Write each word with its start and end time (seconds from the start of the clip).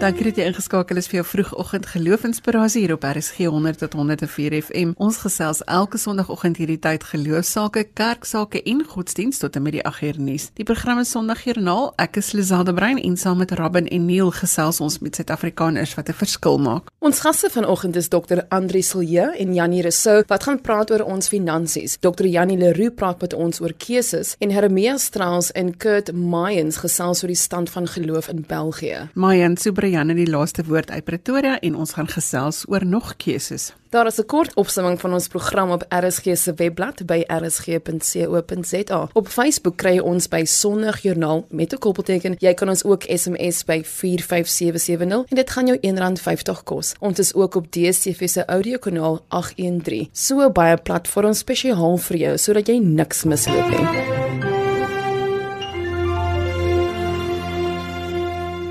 Dankie 0.00 0.24
dat 0.30 0.38
jy 0.40 0.46
ingeskakel 0.48 0.96
is 0.96 1.10
vir 1.10 1.18
jou 1.18 1.22
vroegoggend 1.28 1.84
geloofsinspirasie 1.92 2.86
hier 2.86 2.94
op 2.94 3.02
RSG 3.04 3.50
100 3.52 3.82
tot 3.82 3.92
104 3.98 4.54
FM. 4.62 4.94
Ons 4.96 5.18
gesels 5.20 5.58
elke 5.68 5.98
Sondagoggend 6.00 6.56
hierdie 6.56 6.78
tyd 6.80 7.02
geloofsaake, 7.04 7.82
kerksaake 8.00 8.62
en 8.64 8.80
godsdiens 8.88 9.42
tot 9.42 9.58
en 9.60 9.66
met 9.66 9.76
die 9.76 9.82
8uur 9.84 10.16
nuus. 10.16 10.46
Die 10.56 10.64
program 10.64 11.02
is 11.02 11.12
Sondagjoernaal. 11.12 11.90
Ek 12.00 12.16
is 12.16 12.30
Lizelde 12.32 12.72
Brein 12.72 12.96
en 12.96 13.18
saam 13.20 13.42
met 13.44 13.52
Robin 13.60 13.90
en 13.92 14.06
Neil 14.08 14.32
gesels 14.38 14.80
ons 14.80 14.96
met 15.04 15.20
Suid-Afrikaners 15.20 15.92
wat 15.98 16.08
'n 16.08 16.16
verskil 16.16 16.56
maak. 16.58 16.88
Ons 17.00 17.20
gaste 17.20 17.50
vanoggend 17.50 17.96
is 17.96 18.08
Dr. 18.08 18.40
Andri 18.48 18.82
Silje 18.82 19.36
en 19.36 19.54
Janie 19.54 19.82
Rousseau 19.82 20.24
wat 20.26 20.44
gaan 20.44 20.60
praat 20.60 20.90
oor 20.90 21.04
ons 21.04 21.28
finansies. 21.28 21.98
Dr. 22.00 22.24
Janie 22.24 22.56
Leroux 22.58 22.94
praat 22.94 23.20
met 23.20 23.34
ons 23.34 23.60
oor 23.60 23.74
keuses 23.76 24.34
en 24.38 24.50
Hermia 24.50 24.96
Strauss 24.96 25.52
en 25.52 25.76
Kurt 25.76 26.12
Mayens 26.12 26.76
gesels 26.76 27.22
oor 27.22 27.28
die 27.28 27.36
stand 27.36 27.70
van 27.70 27.86
geloof 27.86 28.28
in 28.28 28.44
België. 28.48 29.10
Mayens 29.14 29.60
Super 29.62 29.89
In 29.90 30.14
die 30.14 30.30
laaste 30.30 30.62
woord 30.64 30.90
uit 30.90 31.04
Pretoria 31.04 31.58
en 31.60 31.74
ons 31.74 31.92
gaan 31.92 32.06
gesels 32.06 32.62
oor 32.68 32.86
nog 32.86 33.16
keuses. 33.18 33.72
Daar 33.90 34.06
is 34.06 34.18
'n 34.18 34.26
kort 34.26 34.54
opsomming 34.54 35.00
van 35.00 35.12
ons 35.12 35.28
program 35.28 35.70
op 35.70 35.84
RSG 35.88 36.36
se 36.36 36.54
webblad 36.54 37.06
by 37.06 37.24
rsg.co.za. 37.26 39.08
Op 39.12 39.28
Facebook 39.28 39.76
kry 39.76 39.94
jy 39.94 40.00
ons 40.00 40.28
by 40.28 40.44
Sondagjoernaal 40.44 41.46
met 41.48 41.72
'n 41.72 41.78
koppelteken. 41.78 42.34
Jy 42.38 42.54
kan 42.54 42.68
ons 42.68 42.84
ook 42.84 43.02
SMS 43.08 43.64
by 43.64 43.82
45770 43.84 45.24
en 45.28 45.36
dit 45.36 45.50
gaan 45.50 45.66
jou 45.66 45.78
R1.50 45.80 46.62
kos. 46.64 46.94
Ons 47.00 47.18
is 47.18 47.34
ook 47.34 47.54
op 47.54 47.70
DStv 47.70 48.28
se 48.28 48.44
audiokanaal 48.44 49.24
813. 49.28 50.08
So 50.12 50.50
baie 50.50 50.76
platforms 50.76 51.38
spesiaal 51.38 51.96
vir 51.96 52.16
jou 52.16 52.38
sodat 52.38 52.66
jy 52.66 52.78
niks 52.78 53.24
misloop 53.24 53.68
nie. 53.68 54.49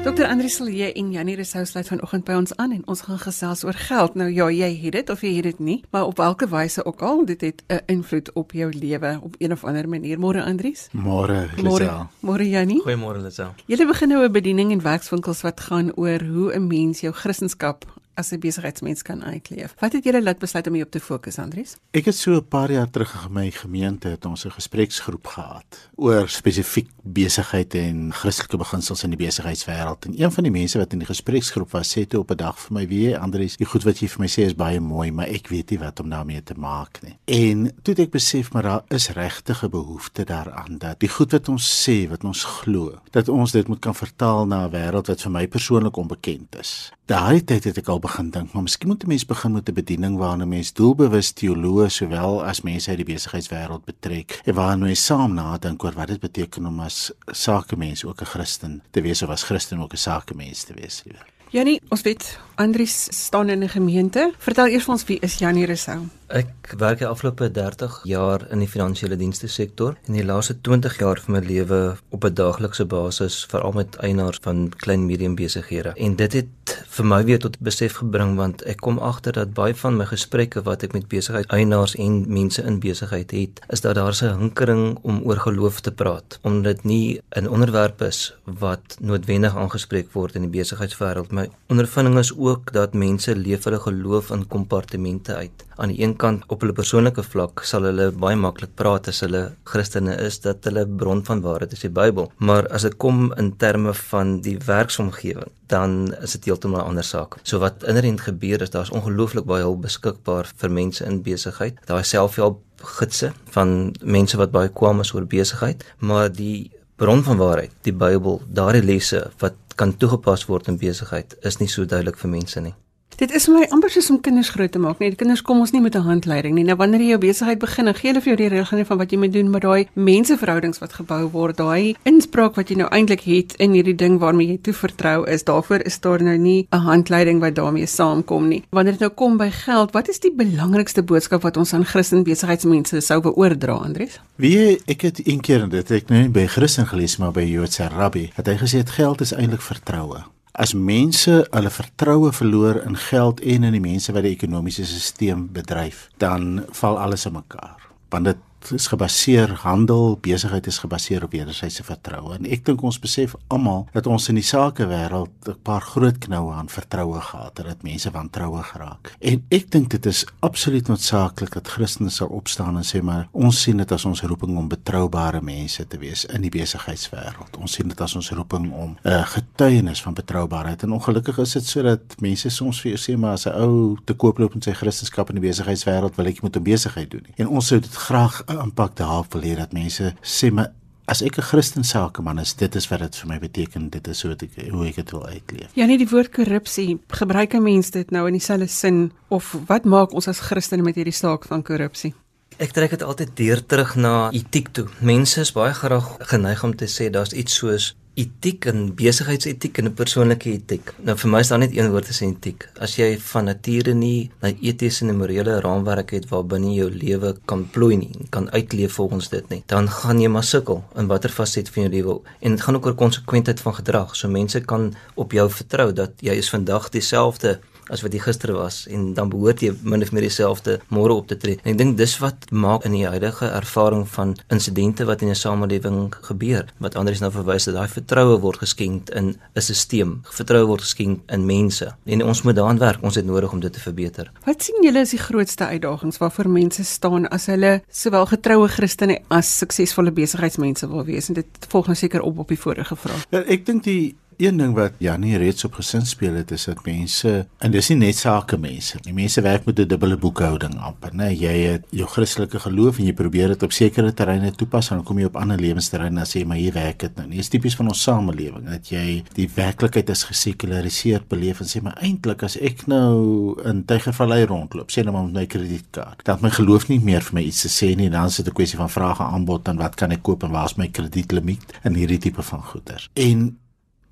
Dr. 0.10 0.26
Andri 0.26 0.50
Silje 0.50 0.94
en 0.94 1.12
Janie 1.12 1.36
Rousseau 1.36 1.66
sluit 1.66 1.86
vanoggend 1.88 2.24
by 2.26 2.34
ons 2.40 2.54
aan 2.58 2.72
en 2.74 2.82
ons 2.90 3.02
gaan 3.06 3.20
gesels 3.22 3.62
oor 3.64 3.78
geld. 3.78 4.16
Nou 4.18 4.26
ja, 4.34 4.48
jy 4.50 4.70
het 4.82 4.96
dit 4.96 5.12
of 5.14 5.22
jy 5.22 5.36
het 5.36 5.46
dit 5.46 5.60
nie, 5.62 5.76
maar 5.94 6.08
op 6.10 6.18
watter 6.18 6.50
wyse 6.50 6.82
ook 6.82 7.04
al, 7.06 7.22
dit 7.30 7.42
het 7.42 7.62
'n 7.70 7.84
invloed 7.86 8.34
op 8.34 8.52
jou 8.52 8.74
lewe 8.74 9.20
op 9.22 9.36
een 9.38 9.52
of 9.52 9.64
ander 9.64 9.90
manier. 9.90 10.18
Môre 10.18 10.42
Andries? 10.44 10.90
Môre, 10.92 11.50
Lisel. 11.58 12.10
Môre 12.26 12.50
Janie? 12.50 12.82
Goeiemôre 12.82 13.22
Lisel. 13.22 13.54
Julle 13.66 13.86
begin 13.86 14.10
nou 14.10 14.24
'n 14.26 14.32
bediening 14.32 14.72
en 14.72 14.82
werkswinkels 14.82 15.42
wat 15.42 15.60
gaan 15.60 15.94
oor 15.96 16.22
hoe 16.22 16.54
'n 16.54 16.68
mens 16.68 17.00
jou 17.00 17.14
Christendom 17.14 17.78
as 18.20 18.32
'n 18.32 18.40
besigheidsmens 18.40 19.02
kan 19.02 19.24
uitleef. 19.24 19.74
Wat 19.80 19.94
het 19.94 20.04
julle 20.04 20.22
laat 20.22 20.40
besluit 20.40 20.68
om 20.68 20.74
hierop 20.74 20.92
te 20.92 21.00
fokus, 21.00 21.38
Andries? 21.40 21.76
Ek 21.92 22.06
het 22.06 22.16
so 22.16 22.36
'n 22.36 22.48
paar 22.48 22.72
jaar 22.72 22.90
terug 22.90 23.26
in 23.26 23.34
my 23.34 23.52
gemeente 23.52 24.08
het 24.08 24.26
ons 24.26 24.46
'n 24.46 24.52
gespreksgroep 24.52 25.28
gehad 25.28 25.90
oor 25.96 26.30
spesifiek 26.30 26.90
besigheid 27.04 27.74
en 27.74 28.14
Christelike 28.14 28.58
beginsels 28.58 29.04
in 29.04 29.10
die 29.10 29.26
besigheidswêreld. 29.26 30.06
En 30.06 30.22
een 30.22 30.32
van 30.32 30.44
die 30.44 30.52
mense 30.52 30.78
wat 30.78 30.92
in 30.94 31.00
die 31.00 31.08
gespreksgroep 31.08 31.72
was, 31.72 31.98
sê 31.98 32.08
toe 32.08 32.20
op 32.20 32.32
'n 32.32 32.36
dag 32.36 32.60
vir 32.60 32.74
my: 32.74 32.88
"Wie, 32.88 33.18
Andries, 33.18 33.58
die 33.58 33.66
goed 33.66 33.84
wat 33.84 34.00
jy 34.00 34.08
vir 34.08 34.20
my 34.20 34.28
sê 34.28 34.42
is 34.46 34.56
baie 34.56 34.80
mooi, 34.80 35.12
maar 35.12 35.28
ek 35.28 35.48
weet 35.48 35.70
nie 35.70 35.80
wat 35.80 36.00
om 36.00 36.10
daarmee 36.10 36.44
te 36.44 36.54
maak 36.54 37.00
nie." 37.02 37.18
En 37.26 37.72
toe 37.82 37.94
het 37.94 38.00
ek 38.00 38.12
besef 38.12 38.52
maar 38.54 38.64
daar 38.64 38.84
is 38.88 39.10
regtig 39.10 39.64
'n 39.64 39.70
behoefte 39.70 40.24
daaraan 40.24 40.78
dat 40.78 41.00
die 41.00 41.10
goed 41.10 41.32
wat 41.32 41.50
ons 41.50 41.88
sê, 41.90 42.10
wat 42.10 42.24
ons 42.24 42.44
glo, 42.44 43.00
dat 43.12 43.30
ons 43.30 43.52
dit 43.52 43.68
moet 43.68 43.80
kan 43.80 43.96
vertaal 43.96 44.46
na 44.46 44.66
'n 44.66 44.72
wêreld 44.72 45.08
wat 45.08 45.22
vir 45.22 45.32
my 45.32 45.48
persoonlik 45.48 45.98
onbekend 45.98 46.56
is. 46.60 46.92
Daai 47.10 47.42
tyd 47.42 47.66
het 47.66 47.78
ek 47.82 47.88
al 47.90 47.98
begin 48.04 48.28
dink, 48.30 48.52
maar 48.54 48.68
miskien 48.68 48.92
moet 48.92 49.02
'n 49.04 49.10
mens 49.10 49.26
begin 49.26 49.52
met 49.52 49.70
'n 49.70 49.74
bediening 49.74 50.18
waarna 50.18 50.46
mense 50.46 50.74
doelbewus 50.74 51.32
teoloë 51.32 51.90
sowel 51.90 52.46
as 52.46 52.62
mense 52.62 52.90
uit 52.90 52.98
die 52.98 53.14
besigheidswêreld 53.14 53.86
betrek 53.86 54.42
en 54.46 54.54
waarna 54.54 54.86
mense 54.86 55.04
saam 55.04 55.34
nadink 55.34 55.84
oor 55.84 55.94
wat 55.94 56.08
dit 56.08 56.20
beteken 56.20 56.66
om 56.66 56.80
as 56.80 57.12
sakemens 57.26 58.06
ook 58.06 58.22
'n 58.22 58.26
Christen 58.26 58.82
te 58.92 59.02
wees 59.02 59.22
of 59.22 59.30
as 59.30 59.44
Christen 59.44 59.82
ook 59.82 59.94
'n 59.94 59.98
sakemens 59.98 60.64
te 60.64 60.74
wees, 60.74 61.02
liewe. 61.06 61.20
Janie, 61.50 61.82
ons 61.90 62.02
weet 62.02 62.40
Andries 62.60 63.08
staan 63.10 63.50
in 63.50 63.64
'n 63.64 63.70
gemeente. 63.70 64.32
Vertel 64.38 64.68
eers 64.68 64.84
vir 64.84 64.94
ons 64.94 65.04
wie 65.04 65.20
is 65.20 65.38
Janie 65.38 65.66
Rousseau? 65.66 66.00
Ek 66.28 66.76
werk 66.78 66.98
die 66.98 67.08
afgelope 67.08 67.52
30 67.52 68.02
jaar 68.04 68.44
in 68.52 68.60
die 68.60 68.68
finansiële 68.68 69.16
dienste 69.16 69.48
sektor 69.48 69.96
en 70.06 70.14
die 70.14 70.26
laaste 70.26 70.62
20 70.62 71.00
jaar 71.00 71.22
van 71.24 71.34
my 71.34 71.40
lewe 71.40 71.98
op 72.10 72.26
'n 72.26 72.34
daaglikse 72.34 72.86
basis 72.86 73.46
veral 73.50 73.72
met 73.72 73.96
eienaars 73.96 74.40
van 74.42 74.70
klein 74.78 75.06
medium 75.06 75.36
besighede. 75.36 75.94
En 75.96 76.16
dit 76.16 76.34
het 76.34 76.48
vir 76.90 77.06
my 77.06 77.24
weer 77.24 77.40
tot 77.40 77.60
besef 77.60 77.94
gebring 77.94 78.36
want 78.36 78.62
ek 78.62 78.78
kom 78.78 79.00
agter 79.00 79.34
dat 79.34 79.54
baie 79.54 79.76
van 79.76 79.98
my 79.98 80.06
gesprekke 80.06 80.62
wat 80.62 80.84
ek 80.84 80.94
met 80.94 81.08
besigheid 81.08 81.46
eienaars 81.48 81.96
en 81.96 82.26
mense 82.28 82.64
in 82.64 82.80
besigheid 82.80 83.32
het, 83.32 83.62
is 83.70 83.82
dat 83.82 83.96
daar 83.96 84.14
'n 84.22 84.40
hinkering 84.40 84.98
om 85.02 85.22
oor 85.24 85.38
geloof 85.38 85.80
te 85.80 85.92
praat, 85.92 86.40
omdat 86.42 86.76
dit 86.76 86.84
nie 86.84 87.22
'n 87.36 87.48
onderwerp 87.48 88.02
is 88.02 88.34
wat 88.44 88.98
noodwendig 89.00 89.56
aangespreek 89.56 90.12
word 90.12 90.36
in 90.36 90.42
die 90.42 90.62
besigheidswêreld. 90.62 91.32
My 91.32 91.50
ondervinding 91.68 92.18
is 92.18 92.38
ook 92.38 92.49
dat 92.74 92.94
mense 92.94 93.36
leef 93.36 93.64
hulle 93.64 93.80
geloof 93.80 94.32
in 94.36 94.48
kompartemente 94.48 95.36
uit 95.36 95.66
aan 95.80 95.94
die 95.94 96.02
een 96.04 96.16
kant 96.20 96.44
op 96.52 96.62
hulle 96.64 96.76
persoonlike 96.76 97.24
vlak 97.24 97.64
sal 97.68 97.86
hulle 97.88 98.10
baie 98.12 98.38
maklik 98.40 98.74
praat 98.80 99.08
as 99.12 99.22
hulle 99.24 99.44
Christene 99.72 100.16
is 100.26 100.42
dat 100.44 100.66
hulle 100.68 100.84
bron 101.02 101.22
van 101.28 101.44
waarheid 101.46 101.76
is 101.76 101.86
die 101.86 101.92
Bybel, 102.00 102.28
maar 102.38 102.68
as 102.76 102.86
dit 102.88 102.98
kom 103.00 103.30
in 103.40 103.54
terme 103.62 103.94
van 104.12 104.40
die 104.46 104.58
werksomgewing, 104.66 105.52
dan 105.72 106.14
is 106.20 106.36
dit 106.38 106.50
heeltemal 106.50 106.82
'n 106.82 106.90
ander 106.92 107.04
saak. 107.04 107.40
So 107.44 107.60
wat 107.60 107.84
inherënt 107.84 108.22
gebeur 108.28 108.62
is 108.62 108.74
daar's 108.76 108.92
ongelooflik 108.92 109.46
baie 109.46 109.64
hulp 109.64 109.82
beskikbaar 109.82 110.52
vir 110.56 110.72
mense 110.72 111.06
in 111.06 111.22
besigheid. 111.24 111.80
Daai 111.86 112.04
selfhelp 112.04 112.60
gidse 113.00 113.32
van 113.52 113.96
mense 114.04 114.38
wat 114.38 114.52
baie 114.52 114.70
kwam 114.70 115.00
is 115.00 115.14
oor 115.14 115.26
besigheid, 115.26 115.84
maar 116.00 116.32
die 116.32 116.72
bron 116.96 117.24
van 117.24 117.38
waarheid, 117.38 117.72
die 117.82 117.94
Bybel, 117.94 118.42
daardie 118.48 118.84
lesse 118.84 119.32
wat 119.40 119.56
kan 119.80 119.94
toegepas 119.96 120.42
word 120.50 120.68
in 120.68 120.78
besigheid 120.78 121.38
is 121.48 121.58
nie 121.62 121.70
so 121.72 121.86
duidelik 121.88 122.18
vir 122.20 122.32
mense 122.34 122.60
nie. 122.60 122.74
Dit 123.20 123.34
is 123.36 123.50
my 123.52 123.66
amper 123.76 123.92
soos 123.92 124.06
om 124.14 124.22
kinders 124.24 124.48
groot 124.54 124.72
te 124.72 124.80
maak. 124.80 125.02
Nee, 125.02 125.12
die 125.12 125.20
kinders 125.20 125.42
kom 125.44 125.60
ons 125.60 125.74
nie 125.76 125.82
met 125.84 125.96
'n 125.96 126.08
handleiding 126.08 126.54
nie. 126.56 126.64
Nou 126.64 126.78
wanneer 126.78 127.02
jy 127.02 127.08
jou 127.08 127.18
besigheid 127.20 127.60
begin, 127.60 127.86
dan 127.86 127.94
gee 127.94 128.12
hulle 128.12 128.22
vir 128.22 128.36
jou 128.36 128.36
die 128.38 128.48
riglyne 128.48 128.86
van 128.86 128.98
wat 128.98 129.12
jy 129.12 129.18
moet 129.18 129.34
doen 129.34 129.50
met 129.50 129.62
daai 129.62 129.88
menseverhoudings 129.94 130.80
wat 130.80 130.94
gebou 130.94 131.28
word, 131.32 131.58
daai 131.58 131.96
inspraak 132.06 132.56
wat 132.56 132.70
jy 132.70 132.78
nou 132.78 132.88
eintlik 132.90 133.22
het 133.22 133.56
in 133.58 133.74
hierdie 133.74 133.96
ding 133.96 134.20
waarmee 134.20 134.48
jy 134.48 134.58
toe 134.62 134.74
vertrou 134.74 135.28
is. 135.28 135.44
Daarvoor 135.44 135.84
is 135.86 136.00
daar 136.00 136.24
nou 136.24 136.38
nie 136.38 136.68
'n 136.72 136.78
handleiding 136.78 137.42
wat 137.42 137.56
daarmee 137.56 137.86
saamkom 137.86 138.48
nie. 138.48 138.64
Wanneer 138.72 138.94
dit 138.94 139.02
nou 139.02 139.12
kom 139.12 139.38
by 139.38 139.50
geld, 139.52 139.92
wat 139.92 140.08
is 140.08 140.20
die 140.20 140.32
belangrikste 140.32 141.04
boodskap 141.04 141.42
wat 141.42 141.58
ons 141.58 141.74
aan 141.74 141.86
Christen 141.86 142.24
besigheidsmense 142.24 143.02
sou 143.02 143.20
beoordra, 143.22 143.74
Andries? 143.74 144.20
Wie 144.36 144.80
ek 144.88 145.02
het 145.02 145.28
een 145.28 145.42
keer 145.42 145.70
dit 145.70 145.92
ek 145.92 146.10
nou 146.10 146.22
nie 146.22 146.30
by 146.30 146.46
Christen 146.46 146.88
gelees 146.88 147.18
maar 147.18 147.32
by 147.32 147.44
Joodse 147.44 147.88
rabbi, 147.90 148.32
het 148.34 148.48
hy 148.48 148.56
gesê 148.56 148.78
dit 148.78 148.90
geld 148.90 149.22
is 149.22 149.34
eintlik 149.34 149.62
vertroue. 149.62 150.24
As 150.60 150.74
mense 150.76 151.46
hulle 151.54 151.70
vertroue 151.72 152.34
verloor 152.36 152.82
in 152.84 152.98
geld 153.00 153.40
en 153.40 153.64
in 153.64 153.78
die 153.78 153.84
mense 153.84 154.12
wat 154.12 154.26
die 154.28 154.34
ekonomiese 154.36 154.84
stelsel 154.84 155.46
bedryf, 155.56 156.10
dan 156.20 156.66
val 156.82 157.00
alles 157.00 157.24
in 157.30 157.38
mekaar. 157.38 157.80
Want 158.12 158.28
dit 158.28 158.42
is 158.76 158.88
gebaseer 158.88 159.50
handel, 159.64 160.18
besigheid 160.22 160.68
is 160.68 160.78
gebaseer 160.78 161.24
op 161.24 161.32
wederwysige 161.32 161.84
vertroue. 161.84 162.36
En 162.38 162.46
ek 162.46 162.66
dink 162.66 162.84
ons 162.86 163.00
besef 163.00 163.36
almal 163.48 163.88
dat 163.94 164.08
ons 164.08 164.30
in 164.30 164.36
die 164.36 164.46
sakewêreld 164.46 165.32
'n 165.48 165.58
paar 165.64 165.82
groot 165.82 166.18
knoue 166.18 166.54
aan 166.54 166.70
vertroue 166.70 167.22
gehad 167.22 167.58
het, 167.58 167.66
dat 167.66 167.84
mense 167.84 168.12
wantroue 168.12 168.64
geraak. 168.64 169.16
En 169.20 169.44
ek 169.50 169.72
dink 169.72 169.90
dit 169.90 170.06
is 170.06 170.26
absoluut 170.40 170.88
noodsaaklik 170.88 171.54
dat 171.54 171.68
Christene 171.68 172.10
sal 172.10 172.28
opstaan 172.28 172.78
en 172.78 172.84
sê 172.84 173.02
maar 173.02 173.28
ons 173.32 173.62
sien 173.62 173.78
dit 173.78 173.92
as 173.92 174.06
ons 174.06 174.22
roeping 174.22 174.58
om 174.58 174.68
betroubare 174.68 175.42
mense 175.42 175.88
te 175.88 175.98
wees 175.98 176.26
in 176.26 176.42
die 176.42 176.52
besigheidswêreld. 176.52 177.58
Ons 177.58 177.74
sien 177.74 177.88
dit 177.88 178.02
as 178.02 178.16
ons 178.16 178.32
roeping 178.32 178.72
om 178.72 178.98
'n 179.04 179.10
uh, 179.10 179.26
getuienis 179.26 180.02
van 180.02 180.14
betroubaarheid. 180.14 180.84
En 180.84 180.92
ongelukkig 180.92 181.38
is 181.38 181.54
dit 181.54 181.66
sodat 181.66 182.02
mense 182.20 182.50
soms 182.50 182.82
vir 182.82 182.92
jou 182.92 183.00
sê 183.00 183.20
maar 183.20 183.32
as 183.32 183.46
'n 183.46 183.54
ou 183.54 183.98
te 184.06 184.14
koop 184.14 184.38
loop 184.38 184.54
in 184.54 184.62
sy 184.62 184.72
Christendom 184.72 184.98
in 185.30 185.42
die 185.42 185.50
besigheidswêreld 185.50 186.16
wil 186.16 186.30
ek 186.30 186.42
moet 186.42 186.56
'n 186.56 186.64
besigheid 186.64 187.12
doen. 187.12 187.26
En 187.38 187.48
ons 187.48 187.68
sou 187.68 187.80
dit 187.80 187.96
graag 187.96 188.44
'n 188.48 188.58
impak 188.64 188.96
daar 188.96 189.26
wil 189.34 189.42
hê 189.42 189.56
dat 189.56 189.74
mense 189.74 190.14
sê 190.22 190.52
maar 190.52 190.74
as 191.10 191.22
ek 191.22 191.38
'n 191.38 191.42
Christen 191.42 191.84
sakeman 191.84 192.40
is, 192.40 192.54
dit 192.54 192.76
is 192.76 192.88
wat 192.88 193.00
dit 193.00 193.16
vir 193.16 193.28
my 193.28 193.40
beteken, 193.40 193.90
dit 193.90 194.08
is 194.08 194.24
wat 194.24 194.44
ek 194.44 194.70
hoe 194.70 194.88
ek 194.88 194.96
dit 194.96 195.12
wil 195.12 195.26
uitleef. 195.26 195.70
Ja, 195.74 195.86
nie 195.86 195.98
die 195.98 196.10
woord 196.10 196.32
korrupsie, 196.32 197.00
gebruik 197.08 197.54
'n 197.54 197.64
mens 197.64 197.90
dit 197.90 198.12
nou 198.12 198.28
in 198.28 198.34
dieselfde 198.34 198.68
sin 198.68 199.12
of 199.30 199.58
wat 199.68 199.86
maak 199.86 200.14
ons 200.14 200.28
as 200.28 200.40
Christene 200.40 200.84
met 200.84 200.96
hierdie 200.96 201.14
saak 201.14 201.46
van 201.46 201.64
korrupsie? 201.64 202.14
Ek 202.58 202.72
trek 202.72 202.90
dit 202.90 203.04
altyd 203.04 203.36
deur 203.36 203.66
terug 203.66 203.96
na 203.96 204.30
etiek 204.32 204.68
toe. 204.74 204.88
Mense 205.00 205.40
is 205.42 205.52
baie 205.52 205.74
graag 205.74 206.18
geneig 206.20 206.64
om 206.64 206.76
te 206.76 206.86
sê 206.86 207.10
daar's 207.10 207.32
iets 207.32 207.56
soos 207.56 207.96
etiek 208.22 208.66
en 208.72 208.90
besigheidsetiek 208.96 209.78
en 209.80 209.86
'n 209.90 209.94
persoonlike 209.94 210.50
etiek. 210.52 210.94
Nou 211.04 211.16
vir 211.18 211.30
my 211.30 211.40
is 211.40 211.48
daar 211.48 211.60
net 211.60 211.76
een 211.78 211.92
woord 211.92 212.10
is 212.10 212.22
etiek. 212.22 212.70
As 212.80 212.96
jy 212.96 213.18
van 213.20 213.46
nature 213.46 213.94
nie 213.94 214.32
'n 214.42 214.58
etiese 214.62 215.08
en 215.08 215.18
morele 215.18 215.60
raamwerk 215.62 216.12
het 216.12 216.30
waarbinne 216.30 216.74
jou 216.74 216.90
lewe 216.92 217.36
kan 217.46 217.70
plooi 217.72 217.98
nie, 217.98 218.12
kan 218.30 218.52
uitleef 218.52 218.94
volgens 218.94 219.30
dit 219.30 219.50
nie, 219.50 219.64
dan 219.66 219.90
gaan 219.90 220.20
jy 220.20 220.28
maar 220.28 220.44
sukkel 220.44 220.84
in 220.96 221.08
watter 221.08 221.30
faset 221.30 221.70
van 221.70 221.84
jou 221.84 221.94
lewe. 221.94 222.20
En 222.42 222.52
dit 222.52 222.62
gaan 222.62 222.76
ook 222.76 222.86
oor 222.86 222.96
konsekwentheid 222.96 223.60
van 223.60 223.76
gedrag. 223.76 224.16
So 224.16 224.28
mense 224.28 224.60
kan 224.60 224.94
op 225.16 225.32
jou 225.32 225.50
vertrou 225.50 225.94
dat 225.94 226.12
jy 226.20 226.34
is 226.34 226.50
vandag 226.50 226.90
dieselfde 226.90 227.60
as 227.90 228.02
wat 228.06 228.14
jy 228.14 228.20
gister 228.20 228.54
was 228.54 228.86
en 228.88 229.14
dan 229.14 229.30
behoort 229.30 229.62
jy 229.62 229.74
min 229.84 230.02
of 230.02 230.12
meer 230.12 230.28
dieselfde 230.28 230.80
môre 230.90 231.14
op 231.14 231.28
te 231.28 231.38
tree. 231.38 231.60
En 231.64 231.74
ek 231.74 231.78
dink 231.78 231.98
dis 231.98 232.16
wat 232.24 232.50
maak 232.52 232.86
in 232.86 232.96
die 232.98 233.06
huidige 233.08 233.50
ervaring 233.50 234.06
van 234.16 234.36
insidente 234.50 235.06
wat 235.06 235.22
in 235.22 235.30
'n 235.30 235.36
samelewing 235.36 236.14
gebeur, 236.30 236.66
wat 236.78 236.96
anders 236.96 237.20
nou 237.20 237.32
verwys 237.32 237.66
dat 237.66 237.76
daai 237.76 237.88
vertroue 237.88 238.40
word 238.40 238.58
geskenk 238.58 239.10
in 239.10 239.36
'n 239.56 239.62
stelsel, 239.62 240.20
vertroue 240.24 240.68
word 240.68 240.82
geskenk 240.82 241.20
in 241.28 241.46
mense. 241.46 241.96
En 242.06 242.24
ons 242.24 242.42
moet 242.42 242.56
daaraan 242.56 242.78
werk. 242.78 243.04
Ons 243.04 243.16
het 243.16 243.26
nodig 243.26 243.52
om 243.52 243.60
dit 243.60 243.74
te 243.74 243.80
verbeter. 243.80 244.32
Wat 244.46 244.64
sien 244.64 244.84
julle 244.84 245.00
as 245.00 245.10
die 245.10 245.20
grootste 245.20 245.66
uitdagings 245.66 246.18
waarvoor 246.18 246.50
mense 246.50 246.84
staan 246.84 247.28
as 247.30 247.46
hulle 247.46 247.82
sowel 247.90 248.26
getroue 248.26 248.68
Christene 248.68 249.20
as 249.28 249.58
suksesvolle 249.58 250.12
besigheidsmense 250.12 250.88
wil 250.88 251.06
wees? 251.06 251.30
En 251.30 251.34
dit 251.34 251.68
volg 251.68 251.86
nou 251.86 251.98
seker 251.98 252.22
op 252.22 252.38
op 252.38 252.48
die 252.48 252.60
vorige 252.60 252.96
vraag. 252.96 253.26
Ja, 253.30 253.40
ek 253.40 253.66
dink 253.66 253.84
die 253.84 254.16
een 254.40 254.58
ding 254.58 254.74
wat 254.76 254.94
Janie 255.04 255.38
reeds 255.38 255.66
op 255.68 255.74
gesin 255.76 256.06
speel 256.08 256.38
het 256.40 256.52
is 256.56 256.64
dat 256.70 256.80
mense 256.86 257.32
en 257.60 257.72
dis 257.72 257.90
nie 257.92 257.98
net 258.00 258.16
sake 258.16 258.58
mense 258.58 259.00
nie. 259.04 259.14
Mense 259.14 259.42
werk 259.44 259.66
met 259.66 259.80
'n 259.80 259.88
dubbele 259.88 260.18
boekhouding 260.18 260.78
amper, 260.80 261.12
né? 261.14 261.28
Jy 261.36 261.56
het 261.68 261.84
jou 261.90 262.08
Christelike 262.08 262.60
geloof 262.60 263.00
en 263.00 263.06
jy 263.06 263.14
probeer 263.14 263.48
dit 263.48 263.64
op 263.64 263.72
sekere 263.72 264.14
terreine 264.14 264.52
toepas 264.52 264.90
en 264.90 264.96
dan 264.96 265.06
kom 265.06 265.20
jy 265.20 265.26
op 265.26 265.36
ander 265.36 265.60
lewensterreine 265.60 266.20
en 266.20 266.26
sê 266.26 266.46
maar 266.46 266.58
hier 266.58 266.74
werk 266.74 267.00
dit 267.00 267.16
nou. 267.16 267.28
Nie 267.28 267.40
is 267.40 267.48
tipies 267.50 267.76
van 267.76 267.88
ons 267.88 268.02
samelewing 268.02 268.70
dat 268.70 268.90
jy 268.90 269.24
die 269.34 269.50
werklikheid 269.56 270.10
as 270.10 270.24
gesekulariseerd 270.24 271.28
beleef 271.28 271.60
en 271.60 271.68
sê 271.68 271.82
maar 271.82 271.98
eintlik 272.02 272.44
as 272.44 272.58
ek 272.58 272.88
nou 272.88 273.60
in 273.66 273.86
Tygervallei 273.86 274.46
rondloop, 274.46 274.90
sê 274.90 275.04
nou 275.04 275.12
maar 275.12 275.24
met 275.24 275.34
my 275.34 275.46
kredietkaart, 275.46 276.24
dan 276.26 276.38
my 276.42 276.50
geloof 276.50 276.88
nie 276.88 277.00
meer 277.00 277.22
vir 277.22 277.34
my 277.34 277.42
iets 277.42 277.62
te 277.62 277.68
sê 277.68 277.96
nie, 277.96 278.10
dan 278.10 278.26
is 278.26 278.38
dit 278.38 278.48
'n 278.48 278.54
kwessie 278.54 278.78
van 278.78 278.90
vraag 278.90 279.20
en 279.20 279.26
aanbod 279.26 279.68
en 279.68 279.78
wat 279.78 279.96
kan 279.96 280.12
ek 280.12 280.24
koop 280.24 280.44
en 280.44 280.52
waar 280.52 280.66
is 280.66 280.78
my 280.78 280.88
kredietlimiet 280.88 281.80
en 281.84 281.94
hierdie 281.94 282.18
tipe 282.20 282.42
van 282.42 282.62
goeder. 282.62 283.10
En 283.14 283.58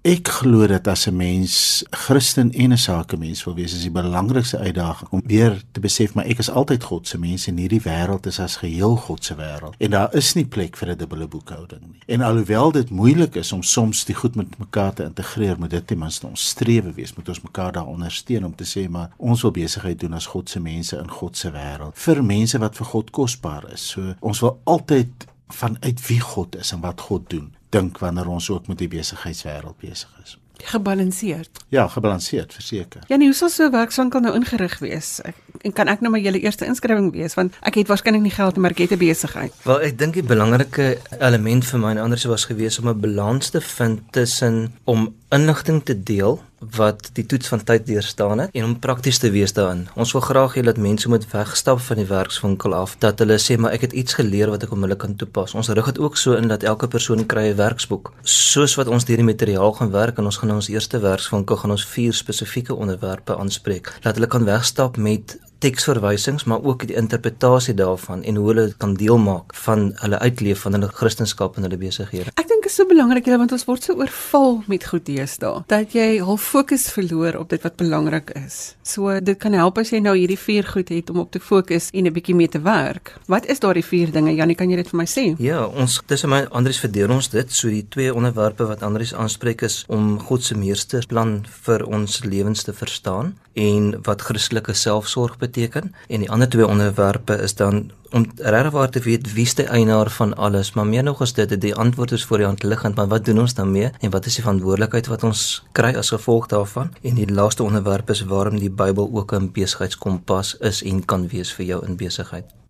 Ek 0.08 0.30
glo 0.32 0.64
dat 0.72 0.88
as 0.88 1.06
'n 1.08 1.16
mens 1.16 1.84
Christen 1.90 2.52
en 2.52 2.72
'n 2.72 2.78
sakemens 2.78 3.44
wil 3.44 3.56
wees, 3.56 3.74
is 3.74 3.82
die 3.82 3.92
belangrikste 3.92 4.58
uitdaging 4.58 5.10
om 5.10 5.22
weer 5.26 5.62
te 5.72 5.80
besef 5.80 6.14
maar 6.14 6.26
ek 6.26 6.38
is 6.38 6.50
altyd 6.50 6.84
God 6.84 7.08
se 7.08 7.20
mens 7.20 7.48
en 7.48 7.58
hierdie 7.58 7.82
wêreld 7.82 8.26
is 8.26 8.40
as 8.40 8.56
geheel 8.56 8.96
God 8.96 9.24
se 9.24 9.36
wêreld 9.36 9.76
en 9.78 9.90
daar 9.90 10.16
is 10.16 10.34
nie 10.34 10.46
plek 10.46 10.78
vir 10.78 10.90
'n 10.90 10.98
dubbele 10.98 11.28
boekhouding 11.28 11.82
nie. 11.82 12.00
En 12.06 12.22
alhoewel 12.22 12.72
dit 12.72 12.90
moeilik 12.90 13.36
is 13.36 13.52
om 13.52 13.64
soms 13.64 14.06
die 14.06 14.16
goed 14.16 14.36
met 14.36 14.58
mekaar 14.58 14.94
te 14.94 15.04
integreer, 15.04 15.60
moet 15.60 15.70
dit 15.70 15.88
ten 15.88 15.98
minste 15.98 16.28
ons 16.28 16.48
strewe 16.48 16.94
wees, 16.94 17.14
moet 17.14 17.30
ons 17.30 17.42
mekaar 17.42 17.72
daar 17.72 17.88
ondersteun 17.88 18.46
om 18.46 18.56
te 18.56 18.66
sê 18.66 18.90
maar 18.90 19.10
ons 19.18 19.42
wil 19.42 19.52
besigheid 19.52 20.00
doen 20.00 20.14
as 20.14 20.26
God 20.26 20.50
se 20.50 20.60
mense 20.60 20.98
in 20.98 21.10
God 21.10 21.38
se 21.38 21.52
wêreld 21.52 21.94
vir 21.94 22.24
mense 22.24 22.58
wat 22.58 22.76
vir 22.76 22.86
God 22.86 23.12
kosbaar 23.12 23.72
is. 23.74 23.88
So 23.88 24.16
ons 24.20 24.40
wil 24.40 24.60
altyd 24.64 25.28
vanuit 25.48 26.08
wie 26.08 26.20
God 26.20 26.56
is 26.56 26.72
en 26.72 26.80
wat 26.80 27.02
God 27.02 27.30
doen 27.30 27.57
dink 27.70 27.98
wanneer 27.98 28.28
ons 28.28 28.50
ook 28.50 28.68
met 28.68 28.78
die 28.78 28.88
besigheidswêreld 28.88 29.78
besig 29.80 30.20
is. 30.24 30.38
Gebalanseerd. 30.64 31.50
Ja, 31.70 31.88
gebalanseerd, 31.88 32.54
verseker. 32.54 33.04
Ja, 33.08 33.16
nee, 33.16 33.28
hoe 33.28 33.36
sal 33.36 33.50
so 33.50 33.64
'n 33.64 33.72
werkswinkel 33.72 34.20
nou 34.20 34.36
ingerig 34.36 34.80
wees? 34.80 35.22
Ek, 35.22 35.36
en 35.62 35.74
kan 35.74 35.88
ek 35.88 36.02
nou 36.02 36.12
maar 36.12 36.20
julle 36.20 36.40
eerste 36.40 36.66
inskrywing 36.66 37.12
wees 37.12 37.34
want 37.34 37.54
ek 37.62 37.76
het 37.76 37.88
waarskynlik 37.88 38.22
nie 38.22 38.32
geld 38.32 38.58
om 38.58 38.58
'n 38.58 38.62
markete 38.62 38.98
besigheid. 38.98 39.54
Wel, 39.64 39.82
ek 39.82 39.98
dink 39.98 40.14
die 40.14 40.24
belangrike 40.24 40.98
element 41.20 41.66
vir 41.66 41.80
my 41.80 41.92
en 41.92 41.98
ander 41.98 42.28
was 42.28 42.46
gewees 42.46 42.80
om 42.80 42.90
'n 42.90 43.00
balans 43.00 43.50
te 43.50 43.62
vind 43.62 44.02
tussen 44.12 44.74
om 44.84 45.16
inligting 45.30 45.84
te 45.84 46.04
deel 46.04 46.42
wat 46.60 47.10
die 47.14 47.26
toets 47.26 47.48
van 47.48 47.64
tyd 47.64 47.86
deurstaan 47.86 48.40
het 48.40 48.56
en 48.58 48.64
om 48.64 48.80
prakties 48.80 49.18
te 49.18 49.30
wees 49.32 49.54
daarin. 49.54 49.86
Ons 49.96 50.12
wil 50.16 50.22
graag 50.26 50.58
hê 50.58 50.64
dat 50.66 50.78
mense 50.82 51.10
moet 51.10 51.26
wegstap 51.32 51.80
van 51.80 52.02
die 52.02 52.08
werkswinkel 52.10 52.74
af 52.74 52.96
dat 53.04 53.20
hulle 53.20 53.38
sê 53.42 53.58
maar 53.58 53.76
ek 53.78 53.88
het 53.88 53.94
iets 53.94 54.18
geleer 54.18 54.50
wat 54.50 54.64
ek 54.66 54.74
onmiddellik 54.74 55.04
kan 55.06 55.16
toepas. 55.16 55.54
Ons 55.54 55.70
rig 55.70 55.86
dit 55.86 56.00
ook 56.00 56.18
so 56.18 56.34
in 56.34 56.50
dat 56.50 56.64
elke 56.64 56.88
persoon 56.88 57.26
kry 57.26 57.50
'n 57.52 57.56
werksboek. 57.56 58.14
Soos 58.24 58.76
wat 58.76 58.88
ons 58.88 59.06
hierdie 59.06 59.26
materiaal 59.26 59.74
gaan 59.74 59.92
werk 59.92 60.18
en 60.18 60.26
ons 60.26 60.38
gaan 60.38 60.52
ons 60.52 60.70
eerste 60.70 61.00
werkswinkel 61.00 61.58
gaan 61.58 61.72
ons 61.72 61.86
vier 61.86 62.14
spesifieke 62.14 62.74
onderwerpe 62.76 63.38
aanspreek. 63.38 63.94
Laat 64.04 64.16
hulle 64.16 64.28
kan 64.28 64.46
wegstap 64.46 64.98
met 64.98 65.38
teksverwysings 65.60 66.44
maar 66.44 66.64
ook 66.64 66.88
die 66.88 66.96
interpretasie 66.96 67.74
daarvan 67.74 68.24
en 68.24 68.36
hoe 68.36 68.48
hulle 68.48 68.66
dit 68.70 68.78
kan 68.78 68.94
deel 68.94 69.18
maak 69.18 69.56
van 69.66 69.92
hulle 70.02 70.20
uitleef 70.20 70.62
van 70.66 70.78
hulle 70.78 70.90
kristendom 70.92 71.56
en 71.56 71.66
hulle 71.68 71.78
besighede. 71.78 72.32
Ek 72.36 72.48
dink 72.48 72.64
dit 72.64 72.72
is 72.72 72.78
so 72.78 72.88
belangrik 72.90 73.26
julle 73.28 73.40
want 73.42 73.54
ons 73.56 73.66
word 73.68 73.84
so 73.84 73.96
oorval 73.98 74.62
met 74.72 74.86
goed 74.90 75.06
deesdae 75.08 75.64
dat 75.72 75.96
jy 75.96 76.20
hul 76.26 76.40
fokus 76.42 76.88
verloor 76.94 77.40
op 77.40 77.50
dit 77.54 77.64
wat 77.64 77.78
belangrik 77.80 78.34
is. 78.40 78.76
So 78.84 79.20
dit 79.24 79.40
kan 79.40 79.56
help 79.58 79.80
as 79.82 79.94
jy 79.94 80.02
nou 80.04 80.16
hierdie 80.18 80.40
vier 80.40 80.68
goed 80.68 80.92
het 80.94 81.12
om 81.14 81.22
op 81.24 81.32
te 81.32 81.40
fokus 81.40 81.90
en 81.94 82.08
'n 82.08 82.14
bietjie 82.14 82.36
mee 82.36 82.48
te 82.48 82.62
werk. 82.62 83.16
Wat 83.28 83.46
is 83.46 83.60
daardie 83.60 83.86
vier 83.86 84.12
dinge? 84.12 84.36
Janie, 84.36 84.56
kan 84.56 84.70
jy 84.70 84.76
dit 84.76 84.90
vir 84.90 84.98
my 84.98 85.06
sê? 85.06 85.36
Ja, 85.40 85.66
ons 85.66 86.02
tussen 86.06 86.30
my 86.30 86.46
Andries 86.52 86.80
verdeel 86.80 87.10
ons 87.10 87.30
dit 87.30 87.52
so 87.52 87.70
die 87.70 87.86
twee 87.90 88.14
onderwerpe 88.14 88.66
wat 88.68 88.84
Andries 88.84 89.14
aanspreek 89.14 89.62
is 89.62 89.86
om 89.88 90.20
God 90.20 90.44
se 90.44 90.56
meesterplan 90.56 91.46
vir 91.66 91.86
ons 91.86 92.24
lewens 92.24 92.64
te 92.64 92.74
verstaan 92.74 93.36
en 93.58 93.94
wat 94.06 94.22
Christelike 94.22 94.74
selfsorg 94.74 95.38
beteken. 95.38 95.94
En 96.08 96.20
die 96.20 96.30
ander 96.32 96.50
twee 96.50 96.68
onderwerpe 96.68 97.34
is 97.42 97.56
dan 97.56 97.92
om 98.12 98.26
regwaar 98.36 98.90
te 98.90 99.00
weet 99.00 99.34
wie 99.34 99.46
is 99.46 99.56
die 99.58 99.66
eienaar 99.66 100.10
van 100.10 100.36
alles. 100.36 100.74
Maar 100.74 100.88
meer 100.88 101.04
nog 101.04 101.22
as 101.22 101.34
dit 101.34 101.56
die 101.62 101.76
antwoord 101.76 102.12
is 102.12 102.26
voor 102.26 102.38
die 102.38 102.46
hand 102.46 102.64
liggend 102.64 102.96
maar 102.96 103.08
wat 103.08 103.26
doen 103.26 103.40
ons 103.40 103.54
dan 103.54 103.72
mee 103.72 103.90
en 104.00 104.14
wat 104.14 104.26
is 104.26 104.38
die 104.38 104.44
verantwoordelikheid 104.44 105.08
wat 105.08 105.24
ons 105.24 105.64
kry 105.72 105.96
as 105.96 106.14
gevolg 106.14 106.48
daarvan? 106.54 106.94
En 107.02 107.18
die 107.18 107.32
laaste 107.32 107.64
onderwerp 107.64 108.10
is 108.10 108.22
waarom 108.22 108.60
die 108.60 108.72
Bybel 108.72 109.10
ook 109.14 109.34
'n 109.34 109.52
besigheidskompas 109.52 110.58
is 110.58 110.84
en 110.84 111.06
kan 111.06 111.28
wees 111.28 111.54
vir 111.54 111.66
jou 111.66 111.86
in 111.86 111.98
besigheid 111.98 112.67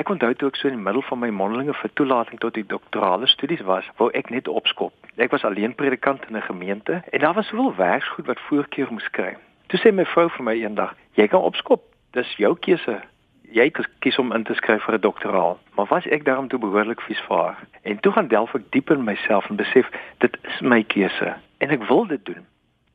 Ek 0.00 0.08
onthou 0.08 0.30
toe 0.34 0.48
ek 0.48 0.56
so 0.56 0.68
in 0.70 0.78
die 0.78 0.84
middel 0.84 1.02
van 1.02 1.20
my 1.20 1.28
mondelinge 1.28 1.74
vir 1.74 1.92
toelating 2.00 2.40
tot 2.40 2.54
die 2.54 2.66
doktorale 2.66 3.26
studies 3.26 3.60
was, 3.68 3.88
wou 3.98 4.08
ek 4.16 4.30
net 4.30 4.48
opskop. 4.48 4.94
Ek 5.16 5.34
was 5.34 5.44
alleen 5.44 5.74
predikant 5.74 6.24
in 6.28 6.36
'n 6.36 6.48
gemeente 6.48 7.02
en 7.12 7.20
daar 7.20 7.34
was 7.34 7.48
soveel 7.48 7.74
werksgoed 7.76 8.26
wat 8.26 8.40
voorkeur 8.48 8.88
moes 8.90 9.10
kry. 9.10 9.36
Toe 9.68 9.80
sê 9.80 9.92
my 9.92 10.04
vrou 10.04 10.28
vir 10.28 10.44
my 10.44 10.54
eendag, 10.54 10.96
jy 11.14 11.28
kan 11.28 11.40
opskop. 11.40 11.82
Dis 12.12 12.36
jou 12.36 12.56
keuse 12.56 13.00
jy 13.52 13.70
kies 14.00 14.18
om 14.18 14.32
in 14.32 14.44
te 14.44 14.54
skryf 14.54 14.82
vir 14.84 14.94
'n 14.94 15.00
doktoraal, 15.00 15.58
maar 15.76 15.86
was 15.86 16.06
ek 16.06 16.24
daarom 16.24 16.48
toe 16.48 16.58
behoorlik 16.58 17.00
vies 17.00 17.20
vir 17.28 17.36
haar. 17.36 17.58
En 17.82 18.00
toe 18.00 18.12
gaan 18.12 18.28
delf 18.28 18.54
ek 18.54 18.70
diep 18.70 18.90
in 18.90 19.04
myself 19.04 19.50
en 19.50 19.56
besef 19.56 19.90
dit 20.18 20.38
is 20.42 20.60
my 20.60 20.82
keuse 20.82 21.36
en 21.58 21.70
ek 21.70 21.88
wil 21.88 22.06
dit 22.06 22.24
doen. 22.24 22.46